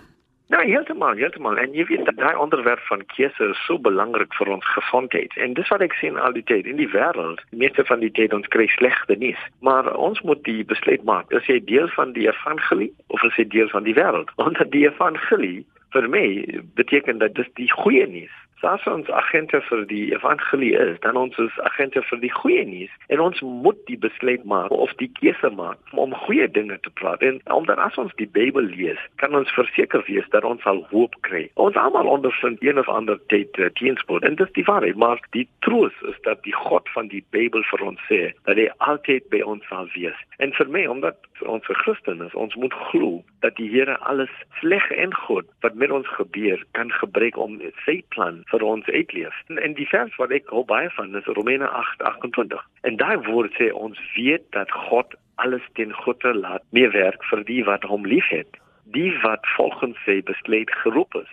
Nou, 0.49 0.63
heeltemal, 0.65 1.19
heeltemal. 1.21 1.59
En 1.61 1.75
jy 1.77 1.85
weet 1.91 2.07
daai 2.17 2.37
onderwerp 2.41 2.81
van 2.89 3.03
keuse 3.13 3.51
is 3.53 3.59
so 3.67 3.77
belangrik 3.85 4.33
vir 4.39 4.49
ons 4.55 4.69
gesondheid. 4.73 5.35
En 5.37 5.53
dis 5.59 5.69
wat 5.69 5.85
ek 5.85 5.97
sien 6.01 6.17
al 6.17 6.33
die 6.33 6.45
tyd 6.49 6.65
in 6.71 6.81
die 6.81 6.89
wêreld. 6.89 7.43
Meeste 7.53 7.85
van 7.85 8.01
die 8.01 8.13
tyd 8.17 8.33
ons 8.33 8.49
kry 8.55 8.65
slegte 8.73 9.19
nuus, 9.21 9.43
maar 9.61 9.91
ons 9.97 10.23
moet 10.25 10.41
die 10.49 10.65
besluit 10.65 11.05
maak. 11.05 11.29
Is 11.37 11.45
jy 11.53 11.59
deel 11.69 11.93
van 11.99 12.17
die 12.17 12.25
evangelie 12.31 12.89
of 13.13 13.27
is 13.29 13.37
jy 13.37 13.45
deel 13.53 13.69
van 13.75 13.85
die 13.85 13.97
wêreld? 13.99 14.33
Want 14.41 14.63
die 14.73 14.87
evangelie 14.89 15.67
vir 15.93 16.09
my 16.09 16.25
beteken 16.81 17.21
dat 17.21 17.37
dis 17.37 17.53
die 17.61 17.69
goeie 17.73 18.09
nuus. 18.09 18.33
As 18.61 18.83
ons 18.91 19.07
agente 19.09 19.61
vir 19.69 19.85
die 19.87 20.11
evangelie 20.11 20.73
is, 20.75 20.97
dan 21.01 21.17
ons 21.17 21.37
is 21.39 21.55
agente 21.63 22.03
vir 22.09 22.19
die 22.19 22.31
goeie 22.35 22.65
nuus 22.67 22.95
en 23.07 23.21
ons 23.23 23.39
moet 23.41 23.79
die 23.87 23.97
besluit 23.97 24.43
maak 24.45 24.73
of 24.75 24.91
die 24.99 25.09
keuse 25.21 25.51
maak 25.55 25.95
om 25.95 26.17
goeie 26.27 26.49
dinge 26.51 26.75
te 26.83 26.91
praat. 26.99 27.23
En 27.23 27.39
omdat 27.55 27.79
as 27.79 27.97
ons 28.03 28.13
die 28.19 28.27
Bybel 28.27 28.67
lees, 28.75 28.99
kan 29.23 29.37
ons 29.39 29.53
verseker 29.55 30.03
wees 30.09 30.27
dat 30.35 30.45
ons 30.45 30.63
sal 30.67 30.83
hoop 30.91 31.15
kry. 31.29 31.45
Ons 31.55 31.79
almal 31.79 32.11
ondervind 32.11 32.59
een 32.61 32.83
of 32.83 32.91
ander 32.91 33.21
tyd 33.31 33.55
uh, 33.63 33.71
teenspoed 33.79 34.27
en 34.27 34.35
dit 34.35 34.47
is 34.47 34.57
die 34.59 34.67
waarheid, 34.67 34.99
maar 34.99 35.23
die 35.39 35.47
troos 35.63 35.95
is 36.11 36.19
dat 36.27 36.43
die 36.43 36.57
God 36.59 36.91
van 36.97 37.09
die 37.15 37.23
Bybel 37.31 37.63
vir 37.71 37.87
ons 37.93 38.03
sê 38.11 38.21
dat 38.51 38.59
hy 38.59 38.67
altyd 38.91 39.31
by 39.31 39.45
ons 39.47 39.65
sal 39.71 39.87
wees. 39.95 40.19
En 40.43 40.53
vir 40.59 40.75
my 40.75 40.85
omdat 40.91 41.31
ons 41.47 41.71
Christen 41.85 42.27
is, 42.27 42.35
ons 42.35 42.59
moet 42.59 42.75
glo 42.91 43.23
dat 43.47 43.55
die 43.57 43.71
Here 43.71 43.95
alles 44.11 44.35
sleg 44.59 44.91
en 44.91 45.15
goed 45.15 45.47
wat 45.63 45.79
met 45.79 45.95
ons 45.95 46.09
gebeur 46.19 46.59
kan 46.75 46.91
gebruik 46.99 47.39
om 47.39 47.61
sy 47.87 48.01
plan 48.11 48.43
vir 48.51 48.65
ons 48.65 48.87
uitleef. 48.87 49.35
En, 49.49 49.59
en 49.59 49.75
die 49.79 49.89
vers 49.89 50.15
wat 50.21 50.33
ek 50.35 50.49
hou 50.55 50.65
baie 50.69 50.91
van 50.97 51.17
is 51.17 51.27
Romeine 51.39 51.69
8:28. 51.69 52.63
En 52.89 52.97
daai 53.01 53.19
woord 53.29 53.57
sê 53.59 53.71
ons 53.73 53.99
weet 54.17 54.45
dat 54.57 54.71
God 54.89 55.17
alles 55.39 55.67
ten 55.79 55.93
goeie 56.03 56.35
laat 56.35 56.65
meewerk 56.71 57.25
vir 57.31 57.45
die 57.45 57.61
wat 57.65 57.85
hom 57.87 58.07
liefhet, 58.07 58.57
die 58.97 59.13
wat 59.23 59.47
volgens 59.57 59.99
sy 60.05 60.21
besluit 60.23 60.73
geroep 60.83 61.15
is. 61.21 61.31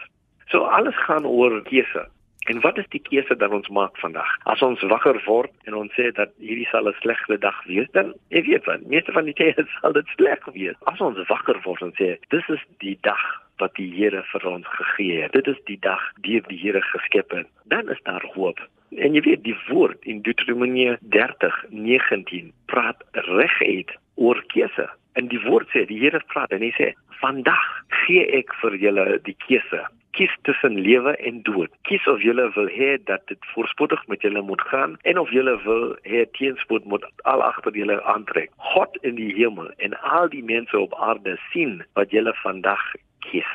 So 0.51 0.67
alles 0.77 0.97
gaan 1.07 1.25
oor 1.25 1.61
keuse. 1.69 2.05
En 2.45 2.59
wat 2.61 2.77
is 2.77 2.85
die 2.93 3.01
keuse 3.01 3.33
wat 3.41 3.53
ons 3.57 3.71
maak 3.73 3.97
vandag? 3.97 4.29
As 4.45 4.61
ons 4.61 4.81
wakker 4.91 5.17
word 5.25 5.49
en 5.65 5.73
ons 5.79 5.93
sê 5.97 6.11
dat 6.13 6.29
hierdie 6.37 6.67
sal 6.69 6.87
'n 6.89 6.93
slegte 7.01 7.37
dag 7.41 7.57
wees, 7.65 7.89
dan 7.97 8.13
ek 8.29 8.45
weet 8.45 8.65
wat, 8.69 8.85
meeste 8.85 9.11
van 9.11 9.25
die 9.25 9.33
tye 9.33 9.55
sal 9.81 9.93
dit 9.93 10.07
sleg 10.17 10.45
wees. 10.53 10.77
As 10.85 11.01
ons 11.01 11.17
wakker 11.27 11.57
word 11.65 11.81
en 11.81 11.93
sê 11.97 12.17
dis 12.29 12.49
is 12.49 12.61
die 12.77 12.97
dag 13.01 13.25
wat 13.61 13.75
die 13.79 13.89
Here 13.95 14.23
vir 14.31 14.47
ons 14.49 14.67
gegee 14.77 15.21
het. 15.23 15.33
Dit 15.33 15.47
is 15.47 15.59
die 15.69 15.79
dag 15.81 16.01
deur 16.27 16.43
die 16.49 16.59
Here 16.59 16.81
geskep 16.81 17.31
het. 17.31 17.47
Dan 17.71 17.89
is 17.89 18.01
daar 18.03 18.25
hoop. 18.35 18.59
En 18.95 19.15
jy 19.17 19.21
weet 19.25 19.43
die 19.43 19.57
woord 19.67 20.03
in 20.03 20.21
Deuteronomie 20.21 20.95
30:19 21.15 22.53
praat 22.71 23.03
reguit 23.11 23.91
oor 24.15 24.43
keuse. 24.53 24.89
En 25.13 25.27
die 25.27 25.41
woord 25.47 25.67
sê 25.73 25.85
die 25.87 25.99
Here 25.99 26.21
praat 26.33 26.51
en 26.51 26.61
hy 26.61 26.71
sê 26.77 26.93
vandag 27.21 27.67
gee 28.05 28.25
ek 28.39 28.53
vir 28.61 28.75
julle 28.75 29.19
die 29.23 29.37
keuse 29.47 29.85
kies 30.15 30.31
tussen 30.47 30.79
lewe 30.79 31.15
en 31.27 31.41
dood. 31.43 31.71
Kies 31.87 32.05
of 32.07 32.23
jy 32.23 32.33
wil 32.55 32.69
hê 32.71 32.95
dat 33.09 33.25
dit 33.31 33.49
voorspoedig 33.53 34.01
met 34.11 34.23
julle 34.23 34.41
moet 34.41 34.61
gaan 34.71 34.95
en 35.03 35.19
of 35.19 35.31
jy 35.35 35.43
wil 35.65 35.85
hê 36.07 36.23
teenspoed 36.37 36.85
moet 36.91 37.03
al 37.31 37.43
agter 37.43 37.75
julle 37.75 37.97
aantrek. 38.13 38.53
God 38.71 38.95
in 39.03 39.19
die 39.19 39.33
hemel 39.35 39.71
en 39.83 39.97
al 40.15 40.31
die 40.31 40.43
mense 40.43 40.77
op 40.79 40.95
aarde 41.09 41.35
sien 41.51 41.81
wat 41.99 42.15
jy 42.15 42.23
vandag 42.43 42.83
kies. 43.29 43.51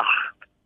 Ag, 0.00 0.14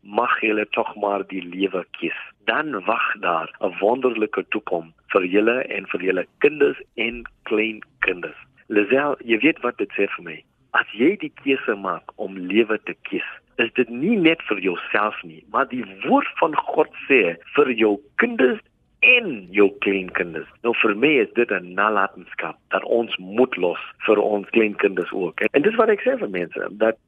mag 0.02 0.40
julle 0.40 0.66
tog 0.76 0.94
maar 0.96 1.26
die 1.28 1.42
lewe 1.42 1.84
kies. 1.98 2.18
Dan 2.44 2.84
wag 2.84 3.06
daar 3.20 3.50
'n 3.60 3.76
wonderlike 3.80 4.44
toekoms 4.48 4.92
vir 5.12 5.24
julle 5.24 5.56
en 5.76 5.86
vir 5.86 6.00
julle 6.00 6.26
kinders 6.38 6.80
en 6.94 7.22
kleinkinders. 7.42 8.40
Lisel, 8.66 9.16
jy 9.24 9.38
weet 9.38 9.60
wat 9.60 9.76
dit 9.78 9.90
sê 9.96 10.08
vir 10.16 10.24
my. 10.24 10.38
As 10.70 10.88
jy 10.92 11.16
die 11.16 11.32
keuse 11.42 11.74
maak 11.76 12.12
om 12.16 12.36
lewe 12.36 12.78
te 12.84 12.94
kies, 13.08 13.28
is 13.56 13.72
dit 13.74 13.88
nie 13.88 14.16
net 14.16 14.42
vir 14.48 14.60
jouself 14.60 15.22
nie, 15.22 15.44
maar 15.52 15.68
die 15.68 15.84
woord 16.06 16.28
van 16.40 16.54
God 16.54 16.90
sê 17.08 17.36
vir 17.56 17.72
jou 17.72 17.96
kinders 18.16 18.60
en 19.00 19.46
jou 19.54 19.68
kleinkinders. 19.84 20.48
Nou 20.62 20.74
vir 20.82 20.94
my 20.94 21.10
is 21.24 21.32
dit 21.34 21.50
'n 21.50 21.74
nalatenskap 21.74 22.56
dat 22.70 22.84
ons 22.84 23.16
moet 23.16 23.56
los 23.56 23.78
vir 24.06 24.18
ons 24.18 24.50
kleinkinders 24.50 25.12
ook. 25.12 25.40
En 25.40 25.62
dis 25.62 25.74
wat 25.74 25.88
ek 25.88 26.02
sê 26.02 26.18
vir 26.18 26.28
mense, 26.28 26.68
dat 26.70 26.98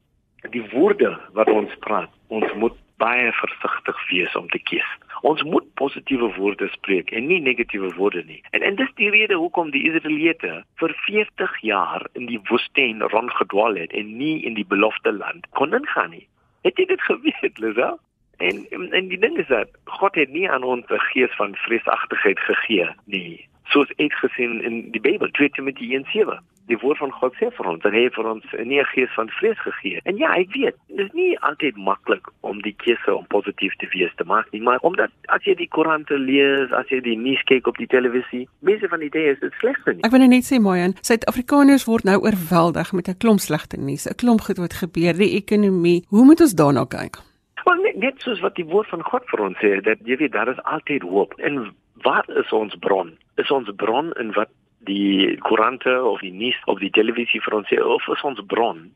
die 0.49 0.63
woorde 0.71 1.19
wat 1.33 1.49
ons 1.49 1.73
praat, 1.79 2.09
ons 2.27 2.53
moet 2.53 2.77
baie 3.01 3.31
versigtig 3.33 3.97
wees 4.09 4.35
om 4.37 4.49
te 4.49 4.59
kies. 4.59 4.89
Ons 5.21 5.43
moet 5.45 5.65
positiewe 5.77 6.31
woorde 6.37 6.67
spreek 6.73 7.11
en 7.17 7.27
nie 7.29 7.39
negatiewe 7.41 7.91
woorde 7.97 8.23
nie. 8.25 8.41
En 8.51 8.65
en 8.65 8.77
dis 8.77 8.93
die 8.97 9.09
rede 9.13 9.37
hoekom 9.37 9.71
die 9.73 9.83
Israeliete 9.89 10.61
vir 10.81 10.93
40 11.05 11.57
jaar 11.65 12.05
in 12.17 12.25
die 12.29 12.39
woestyn 12.49 13.01
rondgedwaal 13.13 13.77
het 13.81 13.93
en 13.97 14.15
nie 14.17 14.37
in 14.45 14.57
die 14.57 14.65
beloofde 14.65 15.13
land 15.13 15.49
kon 15.57 15.77
ingaan 15.77 16.13
nie. 16.17 16.25
Het 16.65 16.77
jy 16.77 16.87
dit 16.93 17.05
geweet, 17.09 17.61
Lisa? 17.61 17.93
En 18.41 18.65
en 18.97 19.07
die 19.13 19.19
ding 19.21 19.37
is 19.37 19.49
dat 19.49 19.69
God 19.85 20.17
het 20.17 20.33
nie 20.33 20.49
aan 20.49 20.63
ons 20.63 20.85
'n 20.89 21.05
gees 21.13 21.33
van 21.37 21.55
vreesagtigheid 21.55 22.39
gegee 22.39 22.89
nie. 23.05 23.47
Soos 23.69 23.89
ek 23.97 24.13
gesien 24.13 24.61
in 24.61 24.91
die 24.91 25.01
Bybel, 25.01 25.31
2 25.31 25.49
Timoteus 25.49 25.89
1:7 25.89 26.41
die 26.67 26.77
woord 26.81 26.97
van 26.97 27.11
God 27.11 27.35
sê 27.39 27.49
vir 27.55 27.69
ons 27.71 27.81
dat 27.83 27.93
hy 27.95 28.03
vir 28.15 28.27
ons 28.33 28.45
nie 28.65 28.79
'n 28.79 28.91
gees 28.93 29.11
van 29.15 29.29
vrees 29.39 29.59
gegee 29.59 29.95
het. 29.95 30.05
En 30.05 30.17
ja, 30.17 30.33
ek 30.35 30.53
weet, 30.53 30.75
dit 30.87 31.05
is 31.05 31.11
nie 31.13 31.39
altyd 31.39 31.75
maklik 31.77 32.27
om 32.41 32.61
die 32.61 32.75
keuse 32.83 33.15
om 33.15 33.25
positief 33.27 33.73
te 33.75 33.87
wees 33.93 34.13
te 34.15 34.23
maak 34.23 34.51
nie, 34.51 34.61
maar 34.61 34.79
omdat 34.81 35.11
as 35.27 35.43
jy 35.43 35.55
die 35.55 35.67
koerante 35.67 36.17
lees, 36.17 36.71
as 36.71 36.87
jy 36.89 37.01
die 37.01 37.17
nuus 37.17 37.41
kyk 37.43 37.67
op 37.67 37.77
die 37.77 37.87
televisie, 37.87 38.47
mense 38.59 38.87
van 38.87 38.99
die 38.99 39.07
idee 39.07 39.31
is 39.31 39.39
dit 39.39 39.53
slegte 39.59 39.93
nie. 39.93 40.03
Ek 40.03 40.11
wil 40.11 40.27
net 40.27 40.45
sê 40.45 40.59
Moyan, 40.59 40.95
Suid-Afrikaners 41.01 41.85
word 41.85 42.03
nou 42.03 42.17
oorweldig 42.21 42.93
met 42.93 43.07
'n 43.09 43.17
klomp 43.17 43.39
slegte 43.39 43.77
nuus, 43.77 44.07
'n 44.07 44.15
klomp 44.15 44.41
goed 44.41 44.57
wat 44.57 44.73
gebeur, 44.73 45.13
die 45.13 45.35
ekonomie. 45.35 46.05
Hoe 46.09 46.25
moet 46.25 46.41
ons 46.41 46.53
daarna 46.53 46.85
kyk? 46.85 47.17
Wel 47.65 47.75
net, 47.75 47.95
net 47.95 48.21
soos 48.21 48.39
wat 48.39 48.55
die 48.55 48.65
woord 48.65 48.87
van 48.87 49.03
God 49.03 49.23
vir 49.25 49.39
ons 49.41 49.57
sê, 49.57 49.81
dat 49.81 49.97
jy 50.03 50.17
weet 50.17 50.31
daar 50.31 50.49
is 50.49 50.63
altyd 50.63 51.01
hoop. 51.01 51.33
En 51.39 51.73
wat 52.01 52.29
is 52.29 52.51
ons 52.51 52.75
bron? 52.75 53.17
Is 53.37 53.51
ons 53.51 53.69
bron 53.75 54.11
in 54.19 54.31
wat 54.31 54.49
die 54.89 55.37
koerante 55.47 55.93
of 56.03 56.21
die 56.25 56.33
nuus 56.33 56.57
of 56.65 56.79
die 56.79 56.93
televisie 56.97 57.41
vir 57.45 57.57
ons 57.61 57.69
sê 57.69 57.81
of 57.81 58.07
is 58.13 58.23
ons 58.27 58.41
bron 58.53 58.87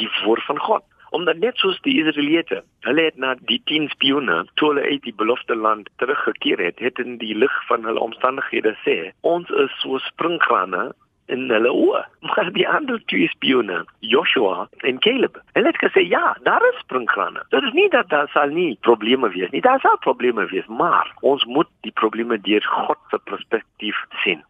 die 0.00 0.10
woord 0.24 0.44
van 0.48 0.60
God 0.66 0.84
omdat 1.14 1.38
net 1.38 1.60
soos 1.62 1.78
die 1.86 1.94
Israeliete 2.02 2.62
hulle 2.86 3.06
het 3.08 3.18
na 3.22 3.34
die 3.50 3.60
10 3.70 3.88
spione 3.94 4.42
toe 4.54 4.72
hulle 4.72 4.86
uit 4.90 5.02
die 5.06 5.14
beloofde 5.22 5.56
land 5.66 5.90
teruggekeer 6.02 6.62
het 6.66 6.82
het 6.82 6.98
in 7.02 7.18
die 7.22 7.34
lig 7.38 7.54
van 7.70 7.86
hulle 7.86 8.02
omstandighede 8.02 8.74
sê 8.86 8.98
ons 9.34 9.50
is 9.64 9.74
so 9.82 10.02
springkrane 10.10 10.90
in 11.32 11.46
hulle 11.48 11.70
oë. 11.72 12.02
Maar 12.28 12.50
die 12.52 12.66
ander 12.68 12.98
twee 13.08 13.28
spione, 13.32 13.78
Joshua 14.04 14.66
en 14.88 14.98
Caleb, 15.04 15.38
hulle 15.56 15.70
het 15.70 15.80
gesê 15.80 16.02
ja, 16.04 16.34
daar 16.44 16.64
is 16.68 16.80
springkrane. 16.82 17.44
Dit 17.54 17.64
is 17.64 17.76
nie 17.76 17.88
dat 17.94 18.10
daar 18.12 18.28
sal 18.32 18.52
nie 18.52 18.74
probleme 18.88 19.30
wees 19.32 19.52
nie. 19.54 19.62
Daar 19.64 19.80
sal 19.80 19.96
probleme 20.04 20.44
wees, 20.52 20.66
maar 20.68 21.12
ons 21.20 21.44
moet 21.44 21.70
die 21.86 21.94
probleme 22.00 22.40
deur 22.48 22.66
God 22.74 23.00
se 23.12 23.22
perspektief 23.30 24.04
sien 24.24 24.44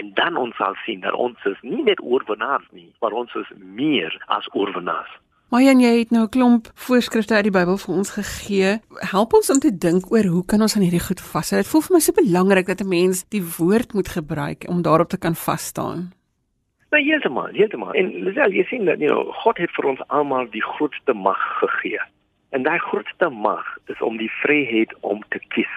en 0.00 0.10
dan 0.14 0.36
ons 0.36 0.56
sal 0.56 0.74
sien 0.84 1.00
dat 1.00 1.14
ons 1.14 1.44
is 1.44 1.60
nie 1.62 1.82
net 1.82 2.00
oorwinnaars 2.02 2.66
nie, 2.70 2.90
maar 3.00 3.12
ons 3.12 3.34
is 3.34 3.52
meer 3.56 4.12
as 4.26 4.48
oorwinnaars. 4.52 5.14
Maar 5.50 5.62
jy 5.62 5.98
het 5.98 6.10
nou 6.10 6.24
'n 6.24 6.34
klomp 6.34 6.66
voorskrifte 6.74 7.34
uit 7.34 7.46
die 7.48 7.58
Bybel 7.58 7.76
vir 7.78 7.94
ons 7.94 8.10
gegee. 8.10 8.80
Help 9.12 9.34
ons 9.34 9.50
om 9.50 9.60
te 9.60 9.78
dink 9.78 10.10
oor 10.12 10.24
hoe 10.24 10.44
kan 10.44 10.60
ons 10.60 10.76
aan 10.76 10.82
hierdie 10.82 11.06
goed 11.08 11.20
vashou? 11.20 11.60
Dit 11.60 11.70
voel 11.70 11.80
vir 11.80 11.94
my 11.94 12.00
so 12.00 12.12
belangrik 12.12 12.66
dat 12.66 12.80
'n 12.80 12.88
mens 12.88 13.24
die 13.28 13.44
woord 13.58 13.94
moet 13.94 14.08
gebruik 14.08 14.64
om 14.68 14.82
daarop 14.82 15.08
te 15.08 15.18
kan 15.18 15.34
vas 15.34 15.64
staan. 15.66 16.12
Nou 16.90 17.02
heeltemal, 17.02 17.48
heeltemal. 17.52 17.92
En 17.92 18.06
Lisel, 18.24 18.50
jy 18.50 18.64
sien 18.64 18.84
dat, 18.84 18.98
you 18.98 19.10
know, 19.10 19.32
God 19.32 19.58
het 19.58 19.70
vir 19.70 19.84
ons 19.84 20.02
almal 20.08 20.50
die 20.50 20.62
grootste 20.62 21.12
mag 21.12 21.38
gegee. 21.58 22.00
En 22.50 22.62
daai 22.62 22.78
grootste 22.78 23.28
mag 23.28 23.78
is 23.86 24.00
om 24.00 24.16
die 24.16 24.30
vryheid 24.42 24.94
om 25.00 25.22
te 25.28 25.40
kies. 25.48 25.74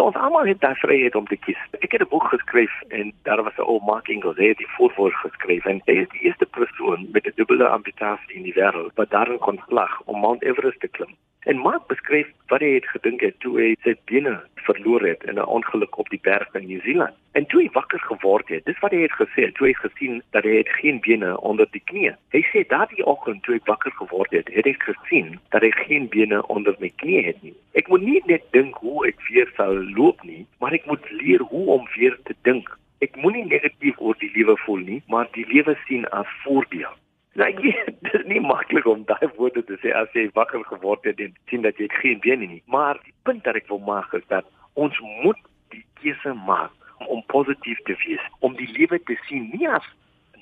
Ons 0.00 0.16
almal 0.16 0.46
het 0.48 0.60
daai 0.60 0.74
vryheid 0.80 1.14
om 1.14 1.26
te 1.28 1.36
kies. 1.36 1.58
Ek 1.84 1.92
het 1.92 2.02
'n 2.02 2.08
boek 2.08 2.24
geskryf 2.32 2.72
en 2.88 3.12
daar 3.22 3.42
was 3.42 3.56
'n 3.58 3.68
ou 3.72 3.80
Mark 3.84 4.08
Ingels, 4.08 4.36
hy 4.36 4.48
het 4.48 4.58
die 4.58 4.74
voorwoord 4.76 5.14
geskryf 5.14 5.64
en 5.64 5.82
hy 5.84 5.92
is 5.92 6.08
die 6.08 6.20
eerste 6.20 6.46
persoon 6.46 7.08
met 7.12 7.26
'n 7.26 7.32
dubbele 7.36 7.68
amputasie 7.68 8.36
in 8.36 8.42
die 8.42 8.54
wêreld 8.54 8.94
wat 8.94 9.10
daarin 9.10 9.38
kon 9.38 9.62
slag 9.68 10.00
om 10.04 10.20
Mount 10.20 10.42
Everest 10.42 10.80
te 10.80 10.88
klim. 10.88 11.14
En 11.42 11.58
Mark 11.58 11.86
beskryf 11.86 12.28
wat 12.46 12.60
hy 12.60 12.74
het 12.74 12.86
gedink 12.86 13.20
het 13.20 13.40
toe 13.40 13.56
hy 13.60 13.70
sy 13.82 13.96
bene 14.04 14.40
verloor 14.62 15.02
het 15.02 15.24
in 15.24 15.34
'n 15.34 15.52
ongeluk 15.56 15.98
op 15.98 16.08
die 16.08 16.20
berg 16.22 16.54
in 16.54 16.66
Nieu-Seeland. 16.66 17.14
En 17.32 17.46
toe 17.46 17.62
hy 17.62 17.68
wakker 17.72 17.98
geword 17.98 18.48
het, 18.48 18.64
dis 18.64 18.78
wat 18.78 18.90
hy 18.90 19.00
het 19.02 19.12
gesê, 19.12 19.52
toe 19.52 19.66
hy 19.66 19.72
gesien 19.72 20.22
dat 20.30 20.44
hy 20.44 20.56
het 20.56 20.68
geen 20.68 21.00
bene 21.00 21.40
onder 21.40 21.66
die 21.70 21.82
knie. 21.84 22.12
Hy 22.30 22.42
sê 22.52 22.66
daardie 22.68 23.06
oggend 23.06 23.42
toe 23.42 23.54
hy 23.54 23.60
wakker 23.64 23.90
geword 23.90 24.30
het, 24.30 24.48
het 24.54 24.64
hy 24.64 24.74
gesien 24.78 25.40
dat 25.50 25.62
hy 25.62 25.70
geen 25.70 26.08
bene 26.08 26.46
onder 26.46 26.76
my 26.78 26.92
knie 26.96 27.24
het 27.24 27.42
nie. 27.42 27.54
Ek 27.72 27.88
moet 27.88 28.02
nie 28.02 28.22
net 28.26 28.42
dink 28.50 28.74
hoe 28.74 29.06
ek 29.06 29.16
weer 29.28 29.52
sal 29.56 29.81
loop 29.96 30.22
nie, 30.28 30.46
maar 30.60 30.74
ek 30.76 30.86
moet 30.86 31.10
leer 31.10 31.44
hoe 31.50 31.66
om 31.78 31.86
weer 31.96 32.18
te 32.28 32.34
dink. 32.48 32.70
Ek 33.02 33.16
moenie 33.18 33.44
negatief 33.48 33.98
oor 33.98 34.18
die 34.20 34.30
lewe 34.34 34.56
voel 34.64 34.84
nie, 34.86 35.00
maar 35.10 35.30
die 35.36 35.46
lewe 35.50 35.76
sien 35.86 36.06
as 36.16 36.28
voordeel. 36.44 36.92
Nou, 37.38 37.48
ek 37.48 37.62
weet, 37.64 37.92
dit 38.04 38.18
is 38.20 38.26
nie 38.28 38.42
maklik 38.44 38.86
om 38.86 39.06
daai 39.08 39.28
woorde 39.38 39.64
te 39.68 39.78
sê 39.82 39.94
as 39.96 40.12
jy 40.16 40.28
wakker 40.36 40.64
geword 40.68 41.08
het 41.08 41.20
en 41.24 41.34
sien 41.50 41.64
dat 41.66 41.80
jy 41.80 41.88
geen 42.00 42.20
bene 42.24 42.48
nie, 42.48 42.62
maar 42.66 43.00
die 43.06 43.14
punt 43.26 43.46
wat 43.48 43.58
ek 43.58 43.70
wil 43.72 43.82
maak 43.86 44.12
is 44.18 44.26
dat 44.32 44.48
ons 44.80 44.96
moet 45.24 45.40
die 45.72 45.84
keuse 46.00 46.34
maak 46.46 46.72
om 47.10 47.24
positief 47.32 47.80
te 47.88 47.96
wees, 48.04 48.22
om 48.46 48.54
die 48.58 48.68
lewe 48.76 49.00
te 49.08 49.16
sien 49.26 49.48
nie 49.54 49.66
as 49.68 49.86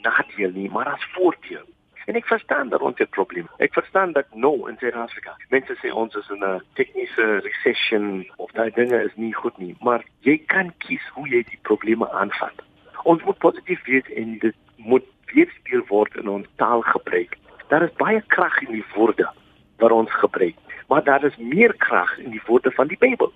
nadeel 0.04 0.52
nie, 0.56 0.68
maar 0.72 0.90
as 0.92 1.04
voordeel. 1.14 1.64
En 2.10 2.16
ek 2.16 2.26
verstaan 2.26 2.68
dat 2.68 2.80
ons 2.80 2.98
'n 2.98 3.06
probleem. 3.10 3.46
Ek 3.56 3.72
verstaan 3.72 4.12
dat 4.12 4.26
nou 4.34 4.68
in 4.68 4.76
Suid-Afrika, 4.78 5.36
mense 5.48 5.74
sê 5.82 5.92
ons 5.94 6.14
is 6.14 6.28
in 6.28 6.44
'n 6.44 6.62
tegniese 6.74 7.26
recession 7.48 8.30
of 8.36 8.50
daai 8.50 8.70
dinge 8.70 9.02
is 9.02 9.14
nie 9.14 9.34
goed 9.34 9.58
nie, 9.58 9.76
maar 9.80 10.04
jy 10.20 10.36
kan 10.46 10.72
kies 10.78 11.06
hoe 11.14 11.28
jy 11.28 11.42
die 11.42 11.58
probleme 11.62 12.10
aanvat. 12.10 12.56
Ons 13.02 13.22
moet 13.22 13.38
positief 13.38 13.84
wees 13.84 14.08
en 14.14 14.38
dit 14.38 14.56
moet 14.76 15.06
weerspieël 15.34 15.86
word 15.86 16.16
in 16.16 16.28
ons 16.28 16.46
taalgebruik. 16.56 17.36
Daar 17.68 17.82
is 17.82 17.92
baie 17.92 18.22
krag 18.26 18.60
in 18.62 18.72
die 18.72 18.84
woorde 18.94 19.30
wat 19.78 19.90
ons 19.90 20.12
gebruik, 20.12 20.56
maar 20.88 21.04
daar 21.04 21.24
is 21.24 21.36
meer 21.36 21.74
krag 21.76 22.18
in 22.18 22.30
die 22.30 22.42
woorde 22.46 22.70
van 22.70 22.86
die 22.86 22.98
Bybel. 22.98 23.32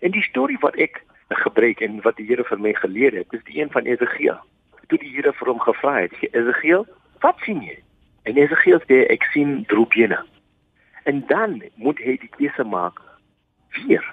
En 0.00 0.10
die 0.10 0.22
storie 0.22 0.58
wat 0.60 0.74
ek 0.74 1.04
gebruik 1.28 1.80
en 1.80 2.00
wat 2.00 2.16
die 2.16 2.26
Here 2.26 2.44
vir 2.44 2.58
my 2.58 2.72
geleer 2.72 3.14
het, 3.14 3.32
is 3.32 3.44
die 3.44 3.60
een 3.60 3.70
van 3.70 3.84
Esegiel. 3.84 4.38
Toe 4.86 4.98
die 4.98 5.14
Here 5.14 5.32
vir 5.32 5.46
hom 5.48 5.60
gevra 5.60 6.00
het, 6.00 6.12
Esegiel, 6.32 6.86
wat 7.20 7.38
sien 7.38 7.62
jy? 7.62 7.85
En 8.26 8.36
Esegiel 8.42 8.80
sê 8.88 9.04
ek 9.14 9.24
sien 9.30 9.62
droebene. 9.70 10.18
En 11.06 11.22
dan 11.30 11.60
moet 11.78 11.98
hy 12.02 12.16
die 12.18 12.30
keuse 12.34 12.64
maak 12.66 12.98
weer 13.76 14.04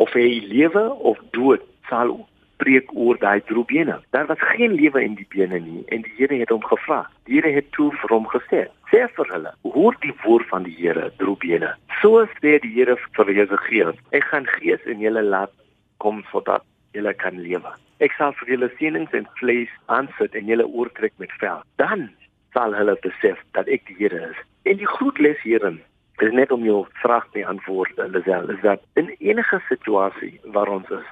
of 0.00 0.12
hy 0.16 0.40
lewe 0.48 0.84
of 1.04 1.18
dood 1.36 1.64
sal 1.90 2.14
spreek 2.62 2.88
oor 2.96 3.18
daai 3.20 3.42
droebene. 3.50 3.98
Daar 4.16 4.30
was 4.30 4.40
geen 4.54 4.72
lewe 4.78 5.02
in 5.04 5.18
die 5.18 5.26
bene 5.34 5.58
nie 5.60 5.82
en 5.92 6.06
die 6.06 6.14
Here 6.16 6.38
het 6.40 6.54
hom 6.54 6.64
gevra. 6.64 7.02
Die 7.28 7.36
Here 7.36 7.52
het 7.52 7.68
toe 7.76 7.90
vir 8.00 8.14
hom 8.14 8.28
gesê: 8.32 8.64
"Sê 8.92 9.04
vir 9.16 9.32
hulle, 9.34 9.52
hoor 9.74 9.96
die 10.00 10.14
woord 10.24 10.48
van 10.48 10.64
die 10.64 10.76
Here, 10.78 11.10
droebene. 11.18 11.74
So 12.00 12.24
sê 12.40 12.56
die 12.64 12.72
Here 12.72 12.96
vir 13.16 13.34
Esegiel: 13.36 13.92
Ek 14.12 14.24
gaan 14.32 14.46
gees 14.56 14.80
in 14.86 15.04
julle 15.04 15.22
laat 15.22 15.52
kom 15.98 16.24
sodat 16.32 16.64
julle 16.92 17.12
kan 17.14 17.36
lewe. 17.36 17.76
Ek 18.00 18.16
sal 18.16 18.32
vir 18.40 18.54
julle 18.54 18.70
seënings 18.78 19.12
en 19.12 19.28
vlees 19.40 19.70
aansit 19.86 20.34
en 20.34 20.46
julle 20.46 20.66
oortrek 20.66 21.12
met 21.18 21.32
vel. 21.40 21.60
Dan 21.76 22.08
sal 22.52 22.74
hulle 22.76 22.96
besef 23.00 23.40
dat 23.56 23.66
ek 23.66 23.86
die 23.88 23.96
Here 23.98 24.28
is. 24.30 24.38
En 24.68 24.76
die 24.76 24.88
groot 24.88 25.18
les 25.18 25.40
hierin 25.42 25.80
is 26.22 26.32
net 26.32 26.52
om 26.52 26.64
jou 26.64 26.84
vraag 27.02 27.26
te 27.32 27.46
antwoord, 27.46 27.98
Lisel, 28.14 28.50
is 28.50 28.60
dat 28.62 28.82
in 28.94 29.14
enige 29.18 29.60
situasie 29.68 30.40
waar 30.54 30.68
ons 30.68 30.90
is, 30.90 31.08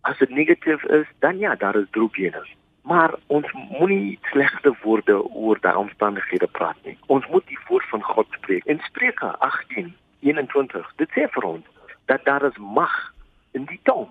as 0.00 0.18
dit 0.18 0.30
negatief 0.30 0.84
is, 0.84 1.06
dan 1.18 1.38
ja, 1.38 1.54
daar 1.54 1.76
is 1.76 1.90
droefhede. 1.90 2.44
Maar 2.84 3.14
ons 3.26 3.52
moenie 3.52 4.18
slegte 4.30 4.74
woorde 4.82 5.16
oor 5.32 5.60
daai 5.60 5.76
omstandighede 5.76 6.46
praat 6.46 6.76
nie. 6.84 6.98
Ons 7.06 7.26
moet 7.32 7.46
die 7.48 7.58
woord 7.68 7.88
van 7.88 8.02
God 8.02 8.26
spreek. 8.30 8.64
In 8.64 8.80
Spreuke 8.84 9.32
18:21, 9.40 10.92
dit 10.96 11.10
sê 11.16 11.28
vir 11.36 11.44
ons 11.44 11.64
dat 12.12 12.24
daar 12.24 12.44
is 12.44 12.58
mag 12.58 13.14
in 13.52 13.64
die 13.64 13.80
tong. 13.82 14.08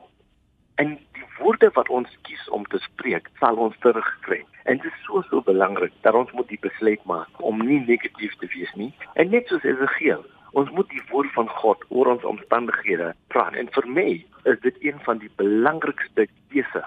En 0.76 0.96
die 1.14 1.26
woorde 1.38 1.70
wat 1.74 1.90
ons 1.90 2.18
kies 2.22 2.50
om 2.50 2.66
te 2.66 2.80
spreek, 2.82 3.30
sal 3.40 3.60
ons 3.62 3.76
terugkry. 3.80 4.42
En 4.64 4.80
dit 4.82 4.92
is 4.92 5.04
so 5.06 5.22
so 5.30 5.42
belangrik 5.42 5.94
dat 6.02 6.18
ons 6.18 6.32
moet 6.32 6.48
die 6.48 6.62
besluit 6.62 7.04
maak 7.10 7.42
om 7.42 7.62
nie 7.66 7.80
negatief 7.86 8.36
te 8.42 8.50
wees 8.56 8.74
nie. 8.80 8.92
En 9.14 9.30
net 9.30 9.48
soos 9.48 9.66
Esegiel, 9.68 10.24
ons 10.52 10.70
moet 10.74 10.90
die 10.90 11.04
woord 11.12 11.32
van 11.38 11.50
God 11.62 11.86
oor 11.90 12.12
ons 12.16 12.26
omstandighede 12.34 13.14
praat. 13.34 13.58
En 13.60 13.70
vir 13.78 13.88
my 13.88 14.10
is 14.50 14.60
dit 14.66 14.78
een 14.90 15.00
van 15.06 15.22
die 15.22 15.32
belangrikste 15.42 16.28
keuse 16.54 16.84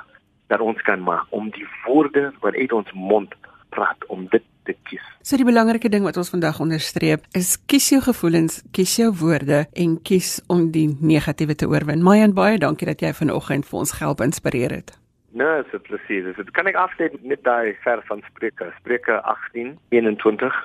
dat 0.47 0.62
ons 0.62 0.82
kan 0.87 1.03
maak 1.03 1.26
om 1.34 1.51
die 1.51 1.66
woorde 1.84 2.30
wat 2.41 2.55
uit 2.55 2.72
ons 2.72 2.93
mond 2.93 3.34
praat 3.77 4.07
om 4.12 4.27
dit 4.33 4.45
te 4.66 4.74
kies. 4.89 5.05
So 5.27 5.39
die 5.39 5.47
belangrike 5.47 5.91
ding 5.93 6.05
wat 6.07 6.18
ons 6.20 6.33
vandag 6.33 6.59
onderstreep 6.62 7.27
is 7.39 7.55
kies 7.70 7.89
jou 7.93 8.01
gevoelens, 8.05 8.61
kies 8.77 8.97
jou 9.01 9.11
woorde 9.20 9.64
en 9.74 9.97
kies 10.09 10.37
om 10.53 10.70
die 10.74 10.89
negatiewe 11.01 11.57
te 11.59 11.68
oorwin. 11.70 12.05
Mayan 12.07 12.35
baie 12.37 12.61
dankie 12.62 12.89
dat 12.89 13.03
jy 13.05 13.12
vanoggend 13.16 13.68
vir 13.68 13.83
ons 13.83 13.97
help 14.01 14.22
inspireer 14.24 14.74
het. 14.81 14.95
Nee, 15.37 15.62
dit 15.62 15.74
is 15.77 15.85
presies. 15.85 16.29
Dit 16.39 16.51
kan 16.57 16.68
ek 16.70 16.79
afsluit 16.81 17.16
met 17.22 17.43
daai 17.45 17.77
vers 17.85 18.05
van 18.09 18.22
Spreuke, 18.31 18.70
Spreuke 18.79 19.20
18:21 19.35 20.57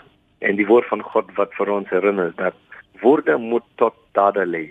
en 0.48 0.56
die 0.58 0.68
woord 0.68 0.88
van 0.90 1.04
God 1.04 1.34
wat 1.38 1.54
vir 1.58 1.70
ons 1.70 1.90
herinner 1.90 2.32
dat 2.38 2.56
woorde 3.02 3.38
moet 3.38 3.68
tot 3.82 3.98
dade 4.18 4.46
lei. 4.46 4.70